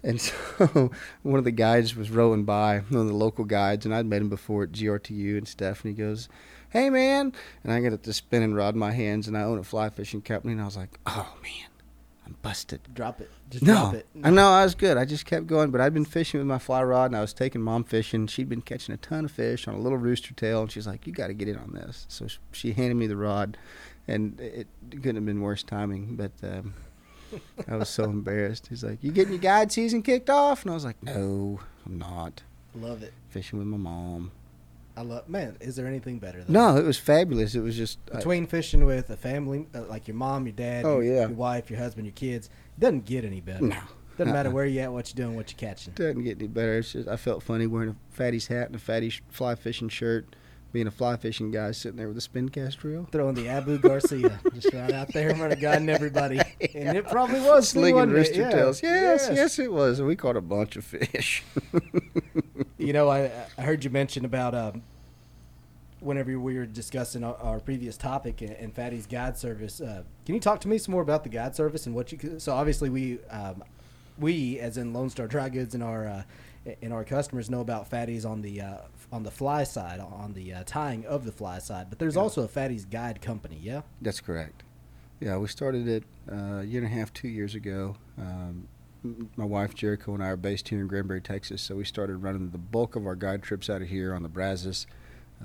[0.05, 0.91] And so
[1.23, 4.21] one of the guides was rowing by, one of the local guides, and I'd met
[4.23, 5.85] him before at GRTU and stuff.
[5.85, 6.29] And he goes,
[6.73, 7.33] "Hey man!"
[7.63, 9.91] And I got to the spinning rod in my hands, and I own a fly
[9.91, 11.69] fishing company, and I was like, "Oh man,
[12.27, 13.31] I'm busted." Drop it.
[13.51, 14.07] Just No, drop it.
[14.25, 14.97] I know I was good.
[14.97, 17.33] I just kept going, but I'd been fishing with my fly rod, and I was
[17.35, 18.27] taking mom fishing.
[18.27, 21.07] She'd been catching a ton of fish on a little rooster tail, and she's like,
[21.07, 23.59] "You got to get in on this." So she handed me the rod,
[24.09, 26.17] and it couldn't have been worse timing.
[26.17, 26.75] But um,
[27.69, 28.69] I was so embarrassed.
[28.69, 31.99] He's like, "You getting your guide season kicked off?" And I was like, "No, I'm
[31.99, 32.43] not.
[32.75, 33.13] Love it.
[33.29, 34.31] Fishing with my mom."
[34.97, 35.57] I love man.
[35.61, 36.43] Is there anything better?
[36.45, 37.55] Than No, it was fabulous.
[37.55, 40.85] It was just I- between fishing with a family uh, like your mom, your dad,
[40.85, 41.21] Oh, yeah.
[41.21, 43.65] your wife, your husband, your kids, it doesn't get any better.
[43.65, 43.77] no.
[44.19, 44.55] Doesn't matter Uh-uh.
[44.55, 45.95] where you at, what you're doing, what you're catching.
[45.95, 46.77] doesn't get any better.
[46.79, 50.37] It's just I felt funny wearing a fatty's hat and a fatty fly fishing shirt,
[50.71, 53.09] being a fly fishing guy sitting there with a spin cast reel.
[53.11, 56.39] Throwing the Abu Garcia just right out there in front of God and everybody,
[56.75, 58.51] and it probably was Slinging rooster Yeah.
[58.51, 58.83] tails.
[58.83, 60.03] Yes, yes, it was.
[60.03, 61.43] We caught a bunch of fish.
[62.83, 64.83] You know, I, I heard you mention about um,
[66.01, 69.81] whenever we were discussing our, our previous topic and, and Fatty's guide service.
[69.81, 72.39] Uh, can you talk to me some more about the guide service and what you?
[72.39, 73.63] So obviously we um,
[74.19, 76.23] we as in Lone Star Dry Goods and our uh,
[76.83, 78.77] and our customers know about Fatty's on the uh,
[79.13, 82.23] on the fly side on the uh, tying of the fly side, but there's Yeah.
[82.23, 83.59] also a Fatty's guide company.
[83.63, 83.83] Yeah.
[84.01, 84.65] That's correct.
[85.21, 87.95] Yeah, we started it uh, a year and a half, two years ago.
[88.19, 88.67] Um,
[89.37, 92.51] my wife Jericho and I are based here in Granbury, Texas, so we started running
[92.51, 94.87] the bulk of our guide trips out of here on the Brazos,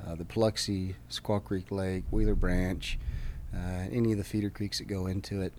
[0.06, 2.98] uh, the Paluxy, Squaw Creek Lake, Wheeler Branch,
[3.54, 5.54] uh, any of the feeder creeks that go into it.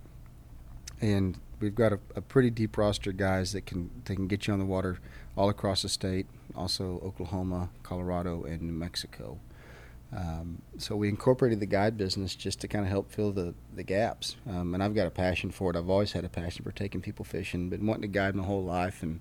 [1.01, 4.47] And we've got a, a pretty deep roster of guys that can they can get
[4.47, 4.99] you on the water
[5.37, 9.39] all across the state, also Oklahoma, Colorado, and New Mexico.
[10.17, 13.83] Um, so we incorporated the guide business just to kind of help fill the, the
[13.83, 14.37] gaps.
[14.49, 15.77] Um, and I've got a passion for it.
[15.77, 18.65] I've always had a passion for taking people fishing, been wanting to guide my whole
[18.65, 19.03] life.
[19.03, 19.21] And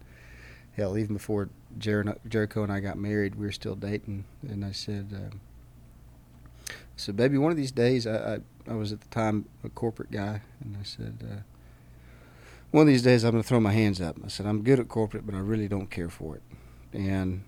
[0.77, 4.23] hell, even before Jer- Jericho and I got married, we were still dating.
[4.47, 5.41] And I said, um,
[6.69, 9.69] I said, baby, one of these days, I, I, I was at the time a
[9.69, 11.41] corporate guy, and I said, uh,
[12.71, 14.17] one of these days I'm going to throw my hands up.
[14.23, 16.41] I said, I'm good at corporate, but I really don't care for it.
[16.93, 17.43] And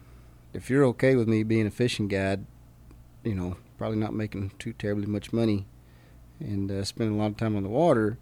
[0.54, 2.46] if you're okay with me being a fishing guide,
[3.24, 5.66] you know, probably not making too terribly much money
[6.40, 8.18] and uh, spending a lot of time on the water,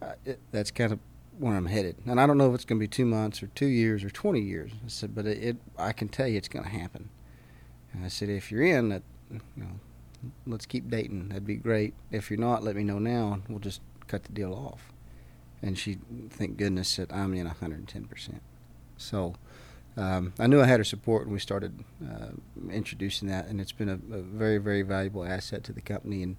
[0.00, 0.98] uh, it, that's kind of
[1.38, 1.96] where I'm headed.
[2.06, 4.10] And I don't know if it's going to be two months or two years or
[4.10, 4.72] 20 years.
[4.84, 7.10] I said, but it, it I can tell you it's going to happen.
[7.92, 9.80] And I said, if you're in, that, you know,
[10.46, 11.28] let's keep dating.
[11.28, 11.94] That'd be great.
[12.10, 14.92] If you're not, let me know now, and we'll just cut the deal off.
[15.62, 15.98] And she,
[16.30, 18.42] thank goodness, said I'm in 110 percent.
[18.96, 19.34] So
[19.98, 22.28] um, I knew I had her support when we started uh,
[22.70, 26.36] introducing that, and it's been a, a very, very valuable asset to the company and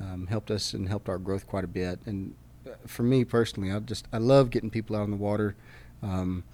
[0.00, 1.98] um, helped us and helped our growth quite a bit.
[2.06, 2.34] And
[2.64, 5.56] uh, for me personally, I just I love getting people out on the water,
[6.00, 6.44] um,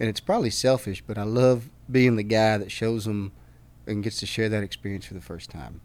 [0.00, 3.32] and it's probably selfish, but I love being the guy that shows them
[3.86, 5.82] and gets to share that experience for the first time.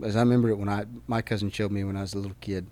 [0.00, 2.36] As I remember it when I my cousin showed me when I was a little
[2.40, 2.68] kid.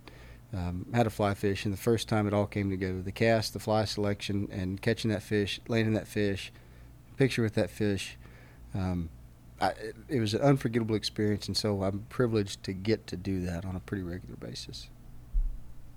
[0.55, 3.55] Um, how to fly fish, and the first time it all came together the cast,
[3.55, 6.53] the fly selection, and catching that fish, landing that fish,
[7.17, 8.19] picture with that fish.
[8.75, 9.09] Um,
[9.62, 9.73] I,
[10.09, 13.77] it, was an unforgettable experience, and so I'm privileged to get to do that on
[13.77, 14.91] a pretty regular basis.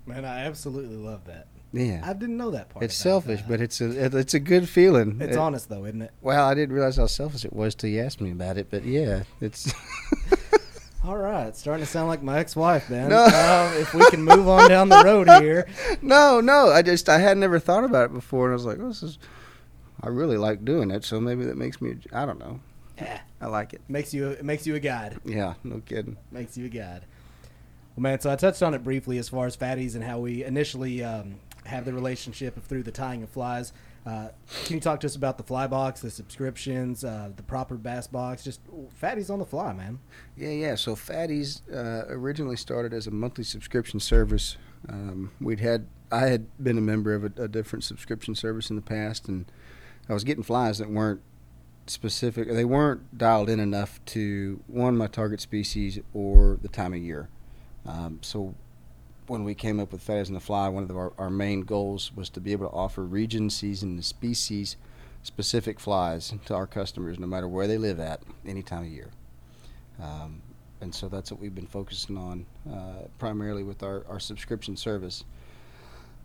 [0.06, 1.48] Man, I absolutely love that.
[1.72, 2.84] Yeah, I didn't know that part.
[2.84, 3.48] it's selfish, that.
[3.48, 5.18] but it's a it, it's a good feeling.
[5.20, 6.12] it's It- honest though, isn't it?
[6.22, 8.84] Well, I didn't realize how selfish it was till you asked me about it, but
[8.84, 9.70] yeah, it's.
[11.06, 13.10] All right, it's starting to sound like my ex-wife, man.
[13.10, 13.24] No.
[13.24, 15.68] Uh, if we can move on down the road here,
[16.02, 18.78] no, no, I just I had never thought about it before, and I was like,
[18.80, 19.18] oh, this is.
[20.02, 21.94] I really like doing it, so maybe that makes me.
[22.12, 22.58] I don't know.
[22.98, 23.82] eh, I like it.
[23.88, 25.18] makes you it makes you a god.
[25.24, 26.16] Yeah, no kidding.
[26.32, 27.02] Makes you a god.
[27.94, 30.42] Well, man, so I touched on it briefly as far as fatties and how we
[30.44, 33.72] initially um, have the relationship of through the tying of flies.
[34.06, 34.28] Uh,
[34.64, 38.06] can you talk to us about the fly box, the subscriptions, uh, the proper bass
[38.06, 38.60] box, just
[39.02, 39.98] fatties on the fly, man?
[40.36, 40.74] Yeah, yeah.
[40.76, 44.56] So Fatties uh, originally started as a monthly subscription service.
[44.88, 48.76] Um, we'd had I had been a member of a, a different subscription service in
[48.76, 49.50] the past, and
[50.08, 51.20] I was getting flies that weren't
[51.88, 52.48] specific.
[52.48, 57.28] They weren't dialed in enough to one my target species or the time of year.
[57.84, 58.54] Um, so
[59.26, 61.62] when we came up with Fatties on the Fly, one of the, our, our main
[61.62, 64.76] goals was to be able to offer region, season, and species
[65.26, 69.10] specific flies to our customers, no matter where they live at, any time of year.
[70.00, 70.40] Um,
[70.80, 75.24] and so that's what we've been focusing on uh, primarily with our, our subscription service.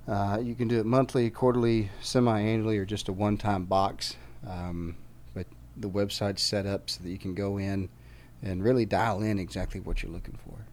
[0.07, 4.15] Uh, you can do it monthly, quarterly, semi-annually, or just a one-time box.
[4.47, 4.95] Um,
[5.33, 7.89] but the website's set up so that you can go in
[8.43, 10.65] and really dial in exactly what you're looking for.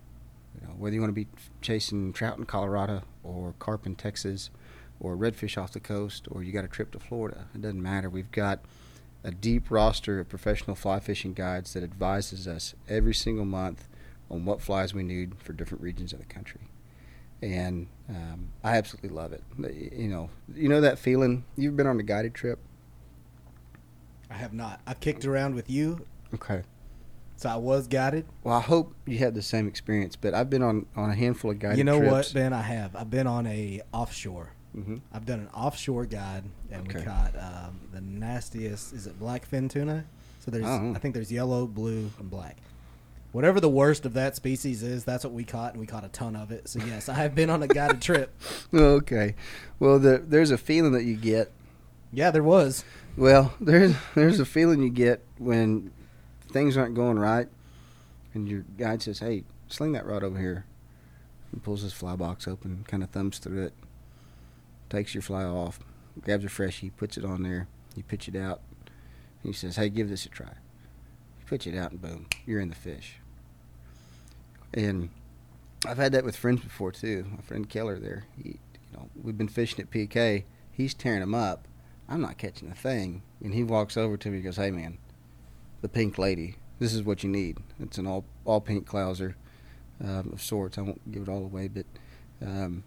[0.68, 1.28] Know, whether you want to be
[1.60, 4.50] chasing trout in Colorado or carp in Texas
[5.00, 8.10] or redfish off the coast or you got a trip to Florida, it doesn't matter.
[8.10, 8.60] We've got
[9.24, 13.88] a deep roster of professional fly fishing guides that advises us every single month
[14.30, 16.60] on what flies we need for different regions of the country.
[17.40, 19.42] And um, I absolutely love it.
[19.96, 21.44] You know, you know that feeling.
[21.56, 22.58] You've been on a guided trip.
[24.30, 24.80] I have not.
[24.86, 26.04] I kicked around with you,
[26.34, 26.62] Okay.
[27.38, 28.26] So I was guided.
[28.44, 30.14] Well, I hope you had the same experience.
[30.16, 32.12] But I've been on, on a handful of guided you know trips.
[32.12, 32.52] what, Ben?
[32.52, 32.94] I have.
[32.94, 34.50] I've been on a offshore.
[34.74, 38.92] hmm I've done an offshore guide, and we caught um, the nastiest.
[38.92, 40.04] Is it blackfin tuna?
[40.40, 40.92] So there's, Oh.
[40.94, 42.58] I think there's yellow, blue, and black.
[43.32, 46.08] Whatever the worst of that species is, that's what we caught, and we caught a
[46.08, 46.66] ton of it.
[46.68, 48.34] So yes, I have been on a guided trip.
[48.74, 49.34] Okay.
[49.78, 51.52] Well, the, there's a feeling that you get.
[52.12, 52.84] Yeah, there was.
[53.18, 55.90] Well, there's there's a feeling you get when
[56.50, 57.48] things aren't going right,
[58.34, 60.64] and your guide says, "Hey, sling that rod over here."
[61.52, 63.72] He pulls his fly box open, kind of thumbs through it,
[64.90, 65.80] takes your fly off,
[66.20, 67.68] grabs a freshie, puts it on there.
[67.96, 68.60] You pitch it out.
[69.42, 70.54] And he says, "Hey, give this a try."
[71.38, 73.20] You pitch it out, and boom, you're in the fish.
[74.74, 75.10] And
[75.86, 77.26] I've had that with friends before too.
[77.30, 78.58] My friend Keller there, he,
[78.90, 80.44] you know, we've been fishing at PK.
[80.70, 81.66] He's tearing them up.
[82.08, 83.22] I'm not catching a thing.
[83.42, 84.98] And he walks over to me and goes, Hey man,
[85.80, 87.58] the pink lady, this is what you need.
[87.80, 89.34] It's an all all pink clouser
[90.02, 90.78] um, of sorts.
[90.78, 91.86] I won't give it all away, but
[92.44, 92.84] um,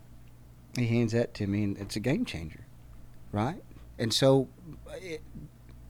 [0.77, 2.61] he hands that to me and it's a game changer.
[3.31, 3.61] Right?
[3.99, 4.47] And so
[5.01, 5.21] it,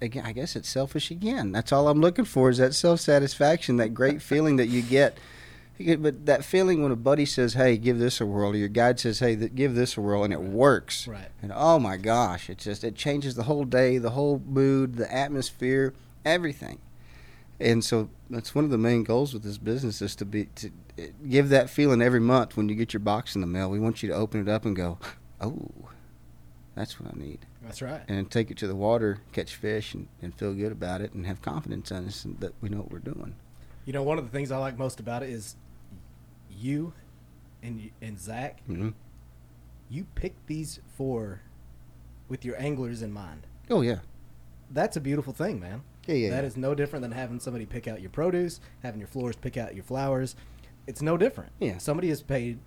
[0.02, 1.52] again I guess it's selfish again.
[1.52, 5.18] That's all I'm looking for is that self satisfaction, that great feeling that you get.
[5.98, 9.00] But that feeling when a buddy says, "Hey, give this a whirl," or your guide
[9.00, 11.30] says, "Hey, th- give this a whirl," and it works, Right.
[11.42, 15.12] and oh my gosh, it just it changes the whole day, the whole mood, the
[15.12, 16.78] atmosphere, everything.
[17.62, 20.72] And so that's one of the main goals with this business is to be to
[21.30, 23.70] give that feeling every month when you get your box in the mail.
[23.70, 24.98] We want you to open it up and go,
[25.40, 25.70] "Oh,
[26.76, 28.02] that's what I need," That's right.
[28.08, 31.26] and take it to the water, catch fish, and, and feel good about it, and
[31.28, 33.36] have confidence in us and that we know what we're doing.
[33.86, 35.56] You know, one of the things I like most about it is
[36.50, 36.94] you
[37.62, 38.62] and and Zach.
[38.66, 38.90] hmm
[39.90, 41.42] You pick these for
[42.28, 43.46] with your anglers in mind.
[43.70, 44.00] Oh yeah,
[44.72, 45.84] That's a beautiful thing, man.
[46.08, 46.30] Yeah, yeah.
[46.32, 46.48] That yeah.
[46.48, 49.76] is no different than having somebody pick out your produce, having your florist pick out
[49.76, 50.36] your flowers.
[50.88, 51.52] It's no different.
[51.60, 51.78] Yeah.
[51.78, 52.60] Somebody is paid.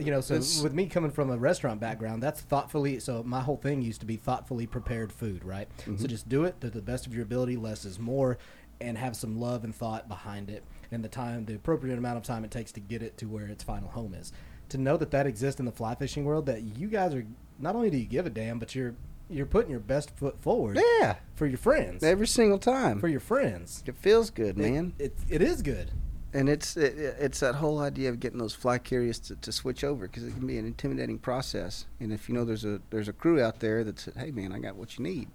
[0.00, 2.98] You know, so It's- with me coming from a restaurant background, that's thoughtfully.
[2.98, 5.68] So my whole thing used to be thoughtfully prepared food, right?
[5.84, 6.08] So Mhm.
[6.08, 7.56] just do it to the best of your ability.
[7.56, 8.38] Less is more,
[8.80, 12.22] and have some love and thought behind it, and the time, the appropriate amount of
[12.24, 14.32] time it takes to get it to where its final home is.
[14.70, 17.24] To know that that exists in the fly fishing world, that you guys are
[17.58, 18.94] not only do you give a damn, but you're
[19.30, 23.00] you're putting your best foot forward yeah, for your friends every single time.
[23.00, 23.82] for your friends.
[23.86, 24.94] It feels good, man.
[24.98, 25.90] It, it, it is good.
[26.32, 29.82] and it's it, it's that whole idea of getting those fly carriers to, to switch
[29.84, 31.86] over because it can be an intimidating process.
[32.00, 34.52] And if you know there's a there's a crew out there that said, "Hey, man,
[34.52, 35.28] I got what you need,"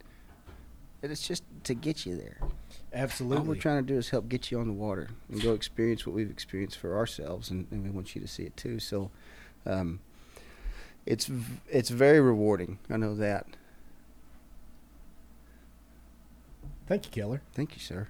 [1.02, 2.38] and it's just to get you there.
[2.42, 2.52] All
[2.94, 3.48] Absolutely.
[3.48, 6.16] we're trying to do is help get you on the water and go experience what
[6.16, 8.80] we've experienced for ourselves, and, and we want you to see it too.
[8.80, 9.10] So,
[9.66, 10.00] um,
[11.06, 12.78] it's v- it's very rewarding.
[12.90, 13.48] I know that.
[16.88, 17.42] Thank you, Killer.
[17.54, 18.08] Thank you, sir.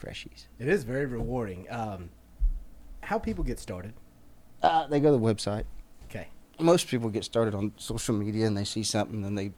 [0.00, 0.46] Freshies.
[0.58, 1.66] It is very rewarding.
[1.70, 2.10] Um,
[3.02, 3.94] how people get started.
[4.62, 5.64] Uh, they go to the website.
[6.10, 6.28] Okay.
[6.58, 9.52] most people get started on social media and they see something and they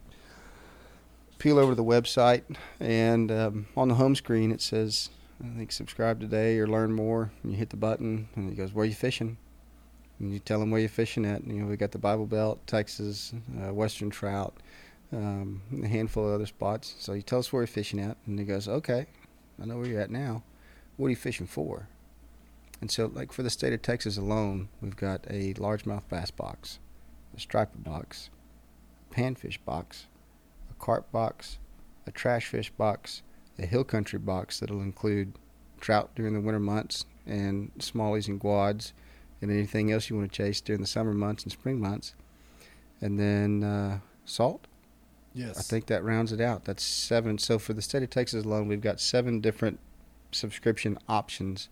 [1.39, 2.43] peel over to the website
[2.79, 5.09] and um, on the home screen it says
[5.43, 8.73] I think subscribe today or learn more and you hit the button and it goes
[8.73, 9.37] where are you fishing
[10.19, 12.27] and you tell them where you're fishing at and, you know we got the Bible
[12.27, 14.53] Belt Texas uh, Western trout
[15.13, 18.39] um, a handful of other spots so he tells us where you're fishing at and
[18.39, 19.07] he goes okay
[19.61, 20.43] I know where you're at now
[20.97, 21.87] what are you fishing for
[22.79, 26.79] and so like for the state of Texas alone we've got a largemouth bass box
[27.35, 28.29] a striper box,
[29.09, 30.07] a panfish box,
[30.69, 31.59] a carp box,
[32.05, 33.21] a trash fish box,
[33.59, 35.33] a hill country box that'll include
[35.79, 38.93] trout during the winter months and smallies and guads
[39.41, 42.13] and anything else you want to chase during the summer months and spring months.
[42.99, 44.67] And then uh, salt.
[45.33, 45.57] Yes.
[45.57, 46.65] I think that rounds it out.
[46.65, 47.37] That's seven.
[47.37, 49.79] So for the state of Texas alone, we've got seven different
[50.31, 51.69] subscription options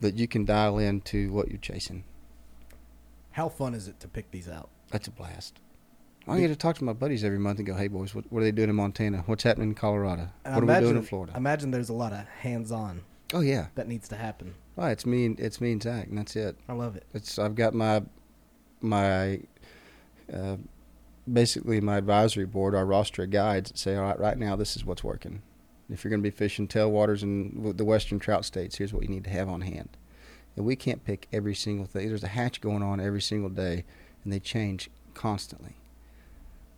[0.00, 2.04] that you can dial into what you're chasing.
[3.32, 4.70] How fun is it to pick these out?
[4.90, 5.60] That's a blast.
[6.28, 8.40] I get to talk to my buddies every month and go, "Hey boys, what, what
[8.40, 9.22] are they doing in Montana?
[9.26, 10.28] What's happening in Colorado?
[10.44, 13.02] And what I are we doing imagine- in Florida?" Imagine there's a lot of hands-on
[13.32, 14.54] oh yeah, that needs to happen.
[14.74, 15.26] well, it's me.
[15.26, 16.56] And, it's me and Zach, and that's it.
[16.68, 17.04] I love it.
[17.14, 18.02] It's I've got my
[18.80, 19.40] my
[20.32, 20.56] uh,
[21.30, 24.76] basically my advisory board, our roster of guides that say, "All right, right now this
[24.76, 25.42] is what's working.
[25.88, 29.08] If you're going to be fishing tailwaters in the western trout states, here's what you
[29.08, 29.96] need to have on hand."
[30.56, 32.08] And we can't pick every single thing.
[32.08, 33.84] There's a hatch going on every single day,
[34.24, 35.76] and they change constantly.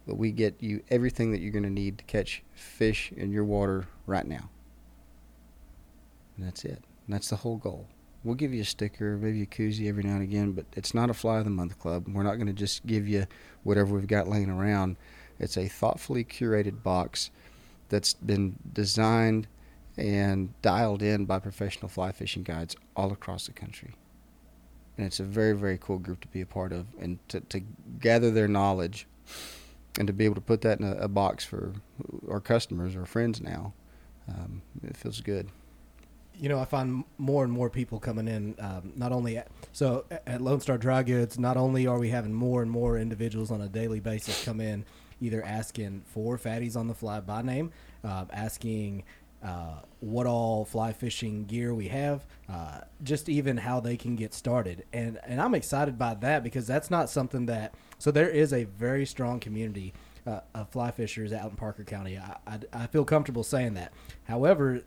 [0.07, 3.45] But we get you everything that you're going to need to catch fish in your
[3.45, 4.51] water right now.
[6.37, 6.83] And that's it.
[7.07, 7.87] And that's the whole goal.
[8.25, 11.09] We'll give you a sticker, maybe a koozie every now and again, but it's not
[11.09, 12.07] a fly of the month club.
[12.09, 13.27] We're not going to just give you
[13.63, 14.97] whatever we've got laying around.
[15.39, 17.31] It's a thoughtfully curated box
[17.89, 19.47] that's been designed
[19.97, 23.95] and dialed in by professional fly fishing guides all across the country.
[24.97, 27.61] And it's a very, very cool group to be a part of and to, to
[28.01, 29.07] gather their knowledge
[29.97, 31.73] and to be able to put that in a, a box for
[32.29, 33.73] our customers or friends now,
[34.29, 35.51] um, it feels good.
[36.39, 38.55] You know, I find more and more people coming in.
[38.59, 42.33] Um, not only at, so at Lone Star Dry Goods, not only are we having
[42.33, 44.85] more and more individuals on a daily basis come in,
[45.21, 47.73] either asking for fatties on the fly by name,
[48.05, 49.03] uh, asking
[49.43, 54.35] uh, what all fly fishing gear we have, uh, just even how they can get
[54.35, 54.85] started.
[54.93, 57.75] And and I'm excited by that because that's not something that.
[57.99, 59.93] So there is a very strong community
[60.27, 62.19] uh, of fly fishers out in Parker County.
[62.19, 63.93] I, I, I feel comfortable saying that.
[64.25, 64.83] However,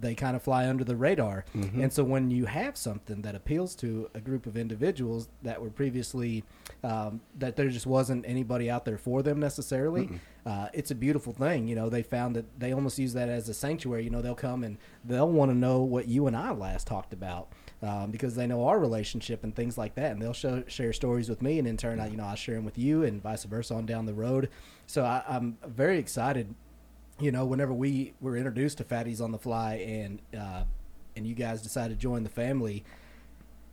[0.00, 1.44] they kind of fly under the radar.
[1.54, 1.82] Mm-hmm.
[1.82, 5.70] And so when you have something that appeals to a group of individuals that were
[5.70, 6.44] previously
[6.84, 10.08] um, that there just wasn't anybody out there for them necessarily,
[10.46, 11.66] uh, it's a beautiful thing.
[11.66, 14.04] You know, they found that they almost use that as a sanctuary.
[14.04, 17.12] You know, they'll come and they'll want to know what you and I last talked
[17.12, 17.52] about.
[17.80, 21.28] Um, because they know our relationship and things like that, and they'll show, share stories
[21.28, 23.44] with me, and in turn, I, you know, I share them with you, and vice
[23.44, 24.48] versa on down the road.
[24.88, 26.56] So I, I'm very excited
[27.20, 30.64] you know, whenever we were introduced to Fatties on the Fly and uh,
[31.16, 32.84] and you guys decided to join the family,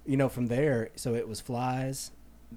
[0.06, 2.12] you know, from there, so it was flies,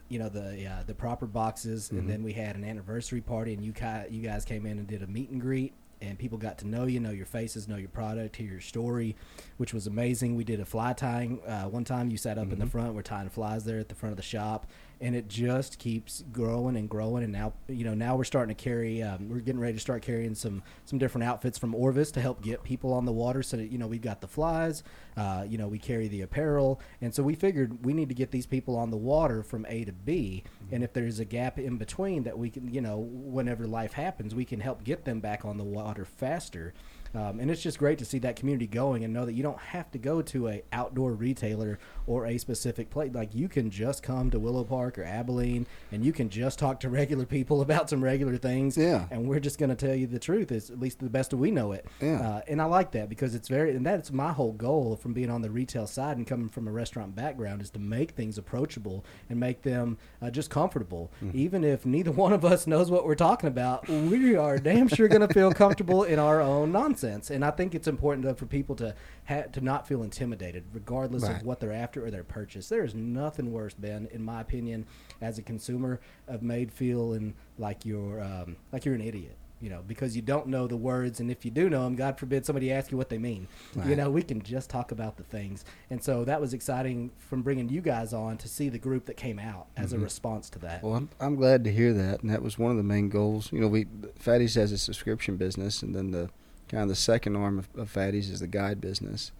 [0.08, 1.98] you know, the uh, the proper boxes, mm-hmm.
[1.98, 3.72] and then we had an anniversary party, and you
[4.10, 6.86] you guys came in and did a meet and greet, and people got to know
[6.86, 9.16] you, know your faces, know your product, hear your story,
[9.58, 10.36] which was amazing.
[10.36, 12.10] We did a fly tying uh, one time.
[12.10, 12.54] You sat up mm-hmm.
[12.54, 12.70] in the mm-hmm.
[12.70, 12.94] front.
[12.94, 14.66] We're tying flies there at the front of the shop,
[15.00, 17.22] and it just keeps growing and growing.
[17.22, 19.02] And now, you know, now we're starting to carry.
[19.02, 22.42] Um, we're getting ready to start carrying some some different outfits from Orvis to help
[22.42, 23.42] get people on the water.
[23.42, 24.82] So that you know, we've got the flies.
[25.16, 28.30] Uh, you know, we carry the apparel, and so we figured we need to get
[28.30, 30.44] these people on the water from A to B.
[30.44, 30.74] Mm-hmm.
[30.74, 34.34] And if there's a gap in between that we can, you know, whenever life happens,
[34.34, 36.74] we can help get them back on the water faster.
[37.14, 39.58] Um, and it's just great to see that community going and know that you don't
[39.58, 43.12] have to go to a outdoor retailer or a specific place.
[43.14, 46.80] Like you can just come to Willow Park or Abilene and you can just talk
[46.80, 48.76] to regular people about some regular things.
[48.76, 49.06] Yeah.
[49.10, 51.50] And we're just going to tell you the truth, is at least the best we
[51.50, 51.86] know it.
[52.00, 52.20] Yeah.
[52.20, 55.30] Uh, and I like that because it's very, and that's my whole goal from being
[55.30, 59.04] on the retail side and coming from a restaurant background is to make things approachable
[59.28, 61.10] and make them uh, just comfortable.
[61.22, 61.38] Mm-hmm.
[61.38, 65.08] Even if neither one of us knows what we're talking about, we are damn sure
[65.08, 67.30] going to feel comfortable in our own nonsense nonsense.
[67.30, 68.94] And I think it's important to, for people to
[69.26, 71.36] ha- to not feel intimidated, regardless right.
[71.36, 72.68] of what they're after or their purchase.
[72.68, 74.86] There is nothing worse, Ben, in my opinion,
[75.20, 79.82] as a consumer, of made feeling like you're um, like you're an idiot you know,
[79.84, 82.72] because you don't know the words, and if you do know them, God forbid somebody
[82.72, 83.48] ask you what they mean.
[83.74, 83.88] Right.
[83.88, 87.42] You know, we can just talk about the things, and so that was exciting from
[87.42, 90.00] bringing you guys on to see the group that came out as mm-hmm.
[90.00, 90.84] a response to that.
[90.84, 93.50] Well, I'm, I'm glad to hear that, and that was one of the main goals.
[93.52, 93.86] You know, we
[94.16, 96.30] Fatty's has a subscription business, and then the
[96.68, 99.32] Kind of the second arm of, of is the guide business.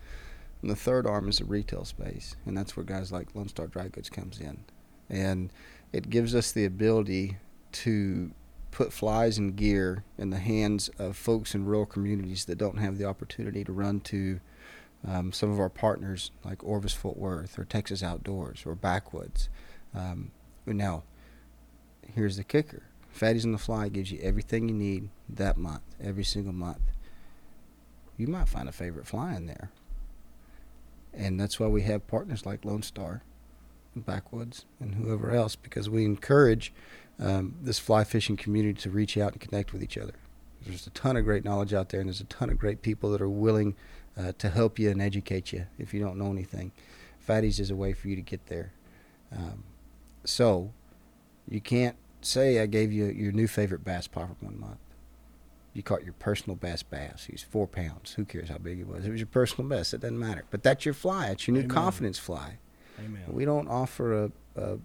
[0.62, 2.36] And the third arm is the retail space.
[2.46, 4.64] And that's where guys like Lone Star Dry Goods comes in.
[5.08, 5.50] And
[5.92, 7.36] it gives us the ability
[7.70, 8.32] to
[8.70, 12.98] put flies and gear in the hands of folks in rural communities that don't have
[12.98, 14.40] the opportunity to run to
[15.06, 19.48] um, some of our partners like Orvis Fort Worth or Texas Outdoors or Backwoods.
[19.94, 20.32] Um,
[20.66, 21.04] now,
[22.14, 26.24] here's the kicker Fatty's on the Fly gives you everything you need that month, every
[26.24, 26.80] single month
[28.18, 29.70] you might find a favorite fly in there.
[31.14, 33.22] And that's why we have partners like Lone Star
[33.94, 36.72] and Backwoods and whoever else, because we encourage
[37.18, 40.14] um, this fly fishing community to reach out and connect with each other.
[40.66, 43.10] There's a ton of great knowledge out there, and there's a ton of great people
[43.12, 43.76] that are willing
[44.16, 46.72] uh, to help you and educate you if you don't know anything.
[47.20, 48.72] Fatty's is a way for you to get there.
[49.32, 49.62] Um,
[50.24, 50.72] so
[51.48, 54.78] you can't say I gave you your new favorite bass popper one month
[55.74, 57.26] you caught your personal best bass.
[57.30, 58.12] He's four pounds.
[58.14, 59.06] Who cares how big he was?
[59.06, 59.94] It was your personal best.
[59.94, 60.44] It doesn't matter.
[60.50, 61.28] But that's your fly.
[61.28, 61.70] It's your new Amen.
[61.70, 62.58] confidence fly.
[62.98, 63.22] Amen.
[63.28, 64.78] We don't offer a, a,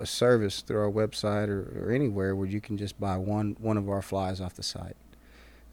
[0.00, 3.76] a service through our website or, or, anywhere where you can just buy one one
[3.76, 4.96] of our flies off the site.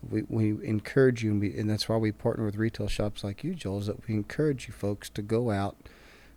[0.07, 3.43] We we encourage you, and, we, and that's why we partner with retail shops like
[3.43, 3.79] you, Joel.
[3.79, 5.77] Is that we encourage you folks to go out.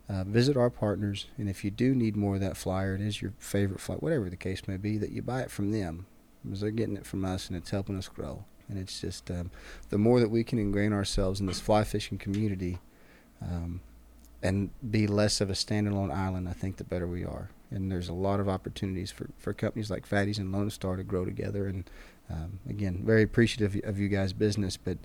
[0.08, 3.22] Uh, visit our partners, and if you do need more of that flyer, it is
[3.22, 6.06] your favorite fly, whatever the case may be, that you buy it from them
[6.44, 8.44] because they're getting it from us and it's helping us grow.
[8.68, 9.50] And it's just um,
[9.90, 12.78] the more that we can ingrain ourselves in this fly fishing community
[13.40, 13.80] um,
[14.42, 17.50] and be less of a standalone island, I think the better we are.
[17.70, 21.02] And there's a lot of opportunities for, for companies like Fatties and Lone Star to
[21.02, 21.66] grow together.
[21.66, 21.88] And
[22.30, 24.98] um, again, very appreciative of you guys' business, but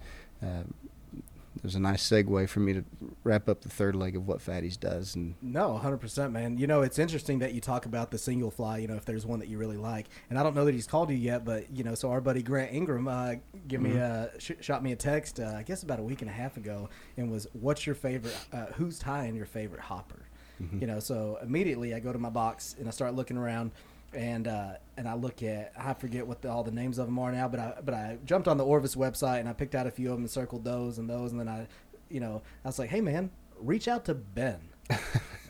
[0.44, 0.64] uh,
[1.62, 2.84] there's a nice segue for me to
[3.24, 5.16] wrap up the third leg of what Fatty's does.
[5.16, 6.58] And no, 100%, man.
[6.58, 8.78] You know, it's interesting that you talk about the single fly.
[8.78, 10.88] You know, if there's one that you really like, and I don't know that he's
[10.88, 13.36] called you yet, but you know, so our buddy Grant Ingram uh,
[13.68, 13.94] give mm-hmm.
[13.94, 16.34] me a sh- shot me a text, uh, I guess about a week and a
[16.34, 18.38] half ago, and was, "What's your favorite?
[18.52, 20.26] Uh, who's tying your favorite hopper?"
[20.62, 20.80] Mm-hmm.
[20.82, 23.72] You know, so immediately I go to my box and I start looking around
[24.14, 27.20] and uh, and I look at I forget what the, all the names of them
[27.20, 29.88] are now, but I but I jumped on the Orvis website and I picked out
[29.88, 31.68] a few of them and circled those and those, and then I,
[32.10, 34.60] you know, I was like, hey man, reach out to Ben.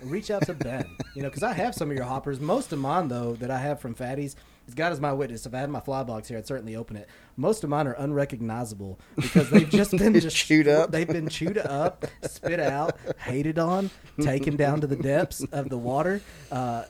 [0.02, 0.86] reach out to Ben.
[1.16, 2.40] You know, because I have some of your hoppers.
[2.40, 4.36] Most of mine, though, that I have from Fatties,
[4.76, 7.08] God is my witness, if I had my fly box here, I'd certainly open it.
[7.38, 10.92] Most of mine are unrecognizable because they've just been just Chewed up.
[10.92, 13.90] They've been chewed up, spit out, hated on,
[14.22, 16.22] taken down to the depths of the water.
[16.52, 16.84] Uh,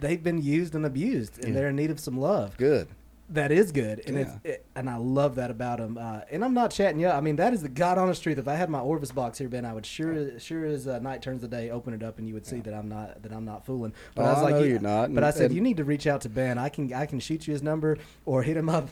[0.00, 1.54] they've been used and abused, and Yeah.
[1.60, 2.56] they're in need of some love.
[2.56, 2.88] Good.
[3.30, 4.52] That is good, and it's Yeah.
[4.52, 5.98] it, and I love that about them.
[6.00, 7.08] Uh, and I'm not chatting you.
[7.08, 7.14] up.
[7.16, 8.38] I mean, that is the god honest truth.
[8.38, 11.20] If I had my Orvis box here, Ben, I would sure sure as uh, night
[11.20, 13.44] turns the day, open it up, and you would see that I'm not that I'm
[13.44, 13.92] not fooling.
[14.14, 16.22] But Oh, I was like, you're not, But I said you need to reach out
[16.22, 16.56] to Ben.
[16.56, 18.88] I can I can shoot you his number or hit him up.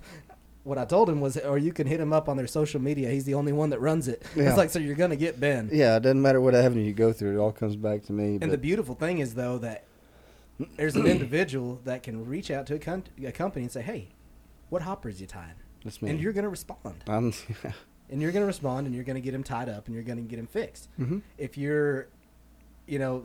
[0.64, 3.08] What I told him was, or you can hit him up on their social media.
[3.08, 4.22] He's the only one that runs it.
[4.34, 4.48] Yeah.
[4.48, 5.70] It's like, so you're gonna get Ben.
[5.72, 8.32] Yeah, it doesn't matter what avenue you go through; it all comes back to me.
[8.32, 9.84] And but- the beautiful thing is, though, that
[10.76, 14.08] there's an individual that can reach out to a, con- a company and say, "Hey,
[14.70, 15.54] what hoppers you tying?"
[15.84, 16.10] That's me.
[16.10, 17.32] And you're going to respond, I'm,
[18.10, 20.04] and you're going to respond, and you're going to get him tied up, and you're
[20.04, 20.88] going to get him fixed.
[20.98, 21.22] Mhm.
[21.38, 22.08] If you're,
[22.86, 23.24] you know,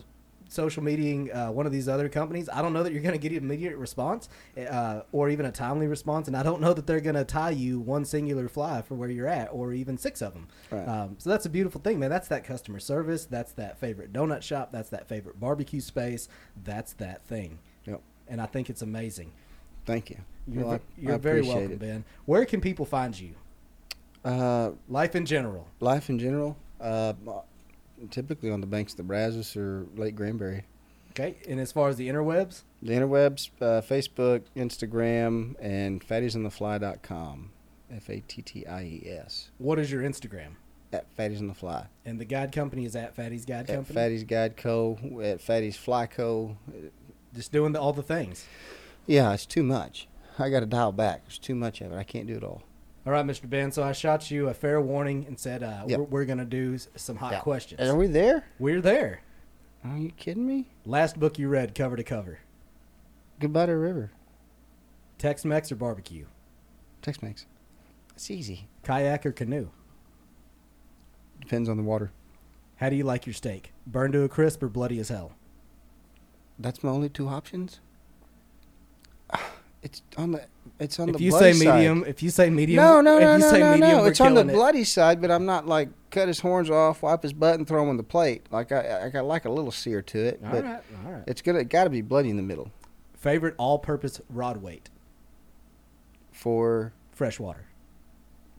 [0.51, 3.17] social mediating uh, one of these other companies, I don't know that you're going to
[3.19, 4.27] get an immediate response
[4.69, 7.51] uh, or even a timely response, and I don't know that they're going to tie
[7.51, 10.47] you one singular fly for where you're at, or even six of them.
[10.69, 10.85] Right.
[10.87, 12.09] Um, so that's a beautiful thing, man.
[12.09, 13.25] That's that customer service.
[13.25, 14.71] That's that favorite donut shop.
[14.73, 16.27] That's that favorite barbecue space.
[16.65, 17.59] That's that thing.
[17.85, 18.01] Yep.
[18.27, 19.31] And I think it's amazing.
[19.85, 20.17] Thank you.
[20.47, 21.79] You're, Well, I- you're I very welcome, it.
[21.79, 22.03] Ben.
[22.25, 23.35] Where can people find you?
[24.23, 25.67] Uh, Life in general.
[25.79, 27.13] life in general, uh,
[28.09, 30.63] typically on the banks of the Brazos or Lake Granbury.
[31.11, 31.35] Okay.
[31.47, 37.51] And as far as the interwebs, The interwebs, uh, Facebook, Instagram, and fattiesonthefly.com.
[37.93, 39.51] F A T T I E S.
[39.57, 40.51] what is your Instagram?
[40.93, 41.85] At Fatties on the Fly.
[42.05, 43.97] And the guide company is at Fatty's Guide At Company.
[43.99, 44.97] Fatties Guide Co.
[45.23, 46.57] At Fatties Fly Co.
[47.33, 48.45] Just doing the, all the things.
[49.07, 50.07] Yeah, it's too much.
[50.39, 51.23] I got to dial back.
[51.25, 51.97] There's too much of it.
[51.97, 52.63] I can't do it all.
[53.05, 53.49] All right, Mr.
[53.49, 53.71] Ben.
[53.71, 55.99] So I shot you a fair warning and said uh, Yep.
[55.99, 57.39] we're, we're going to do s- some hot Yeah.
[57.39, 57.81] questions.
[57.81, 58.45] Are we there?
[58.59, 59.21] We're there.
[59.83, 60.67] Are you kidding me?
[60.85, 62.39] Last book you read, cover to cover.
[63.39, 64.11] Goodbye to River.
[65.17, 66.25] Tex Mex or barbecue?
[67.01, 67.47] Tex Mex.
[68.15, 68.67] It's easy.
[68.83, 69.69] Kayak or canoe?
[71.39, 72.11] Depends on the water.
[72.75, 73.73] How do you like your steak?
[73.87, 75.33] Burned to a crisp or bloody as hell?
[76.59, 77.79] That's my only two options.
[79.83, 80.45] It's on the.
[80.79, 81.17] It's on if the.
[81.17, 81.75] If you bloody say side.
[81.75, 84.05] medium, if you say medium, No, no, no, no, no, medium, no.
[84.05, 84.47] It's on the it.
[84.53, 87.81] bloody side, but I'm not like cut his horns off, wipe his butt, and throw
[87.83, 88.45] him on the plate.
[88.51, 91.23] Like I, I got like a little sear to it, All but right, all right.
[91.27, 92.71] it's gonna got to be bloody in the middle
[93.17, 94.89] Favorite all-purpose rod weight?
[96.31, 97.65] for Freshwater.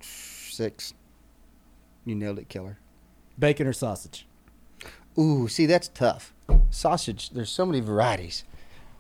[0.01, 0.95] six.
[2.05, 2.79] You nailed it, killer.
[3.39, 4.27] Bacon or sausage?
[5.19, 6.33] Ooh, see that's tough.
[6.71, 7.31] Sausage.
[7.31, 8.45] There's so many varieties.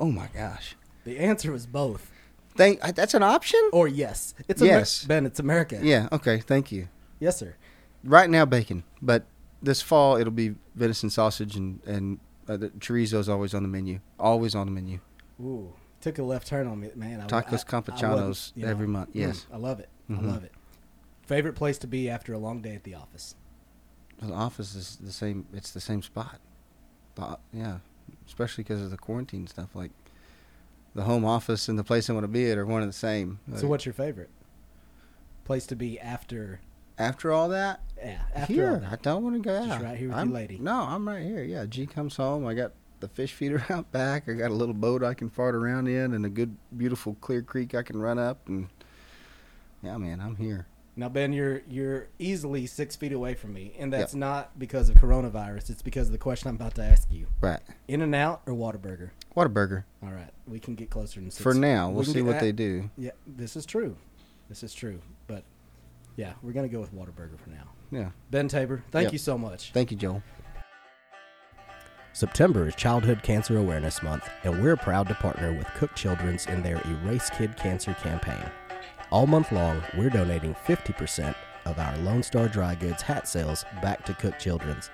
[0.00, 0.76] Oh my gosh.
[1.04, 2.10] The answer was both.
[2.56, 2.80] Thank.
[2.94, 3.60] That's an option.
[3.72, 4.34] Or yes.
[4.48, 5.02] It's Yes.
[5.04, 5.80] Amer- Ben, it's America.
[5.82, 6.08] Yeah.
[6.12, 6.38] Okay.
[6.40, 6.88] Thank you.
[7.18, 7.54] Yes, sir.
[8.04, 9.24] Right now, bacon, but
[9.62, 14.00] this fall it'll be venison sausage and and uh, the chorizo's always on the menu.
[14.18, 14.98] Always on the menu.
[15.40, 17.20] Ooh, took a left turn on me, man.
[17.20, 19.10] I, Tacos I- I wasn't, campechanos you every month.
[19.10, 19.46] mm, Yes.
[19.52, 19.88] I love it.
[20.10, 20.18] Mhm.
[20.24, 20.52] I love it.
[21.26, 23.36] Favorite place to be after a long day at the office?
[24.20, 25.46] The office is the same.
[25.52, 26.40] It's the same spot.
[27.14, 27.78] The, yeah,
[28.26, 29.74] especially because of the quarantine stuff.
[29.74, 29.92] Like
[30.94, 32.96] the home office and the place I want to be at are one and the
[32.96, 33.40] same.
[33.56, 34.30] so, what's your favorite
[35.44, 36.60] place to be after?
[36.98, 37.80] after all that?
[37.98, 39.68] Yeah, after here, all I don't want to go out.
[39.68, 40.58] Just right here with I'm, you, lady.
[40.58, 41.42] No, I'm right here.
[41.42, 42.46] Yeah, G comes home.
[42.46, 44.28] I got the fish feeder out back.
[44.28, 47.42] I got a little boat I can fart around in, and a good, beautiful clear
[47.42, 48.48] creek I can run up.
[48.48, 48.68] And
[49.82, 50.66] yeah, man, I'm here.
[50.94, 54.96] Now, Ben, you're you're easily six feet away from me, and that's not because of
[54.96, 55.70] coronavirus.
[55.70, 57.28] It's because of the question I'm about to ask you.
[57.40, 59.10] Right, In-N-Out or Whataburger?
[59.34, 59.84] Whataburger.
[60.02, 61.42] All right, we can get closer than six.
[61.42, 62.90] For now, we we'll can see what that- they do.
[62.98, 63.96] Yeah, this is true.
[64.50, 65.00] This is true.
[65.26, 65.44] But
[66.16, 67.70] yeah, we're gonna go with Whataburger for now.
[67.90, 68.10] Yeah.
[68.30, 69.12] Ben Tabor, thank Yep.
[69.14, 69.72] you so much.
[69.72, 70.22] Thank you, Joel.
[72.14, 76.62] September is Childhood Cancer Awareness Month, and we're proud to partner with Cook Children's in
[76.62, 78.44] their Erase Kid Cancer campaign.
[79.12, 81.34] All month long, we're donating 50%
[81.66, 84.88] of our Lone Star Dry Goods hat sales back to Cook Children's.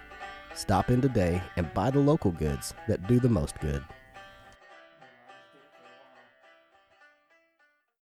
[0.54, 3.84] Stop in today and buy the local goods that do the most good.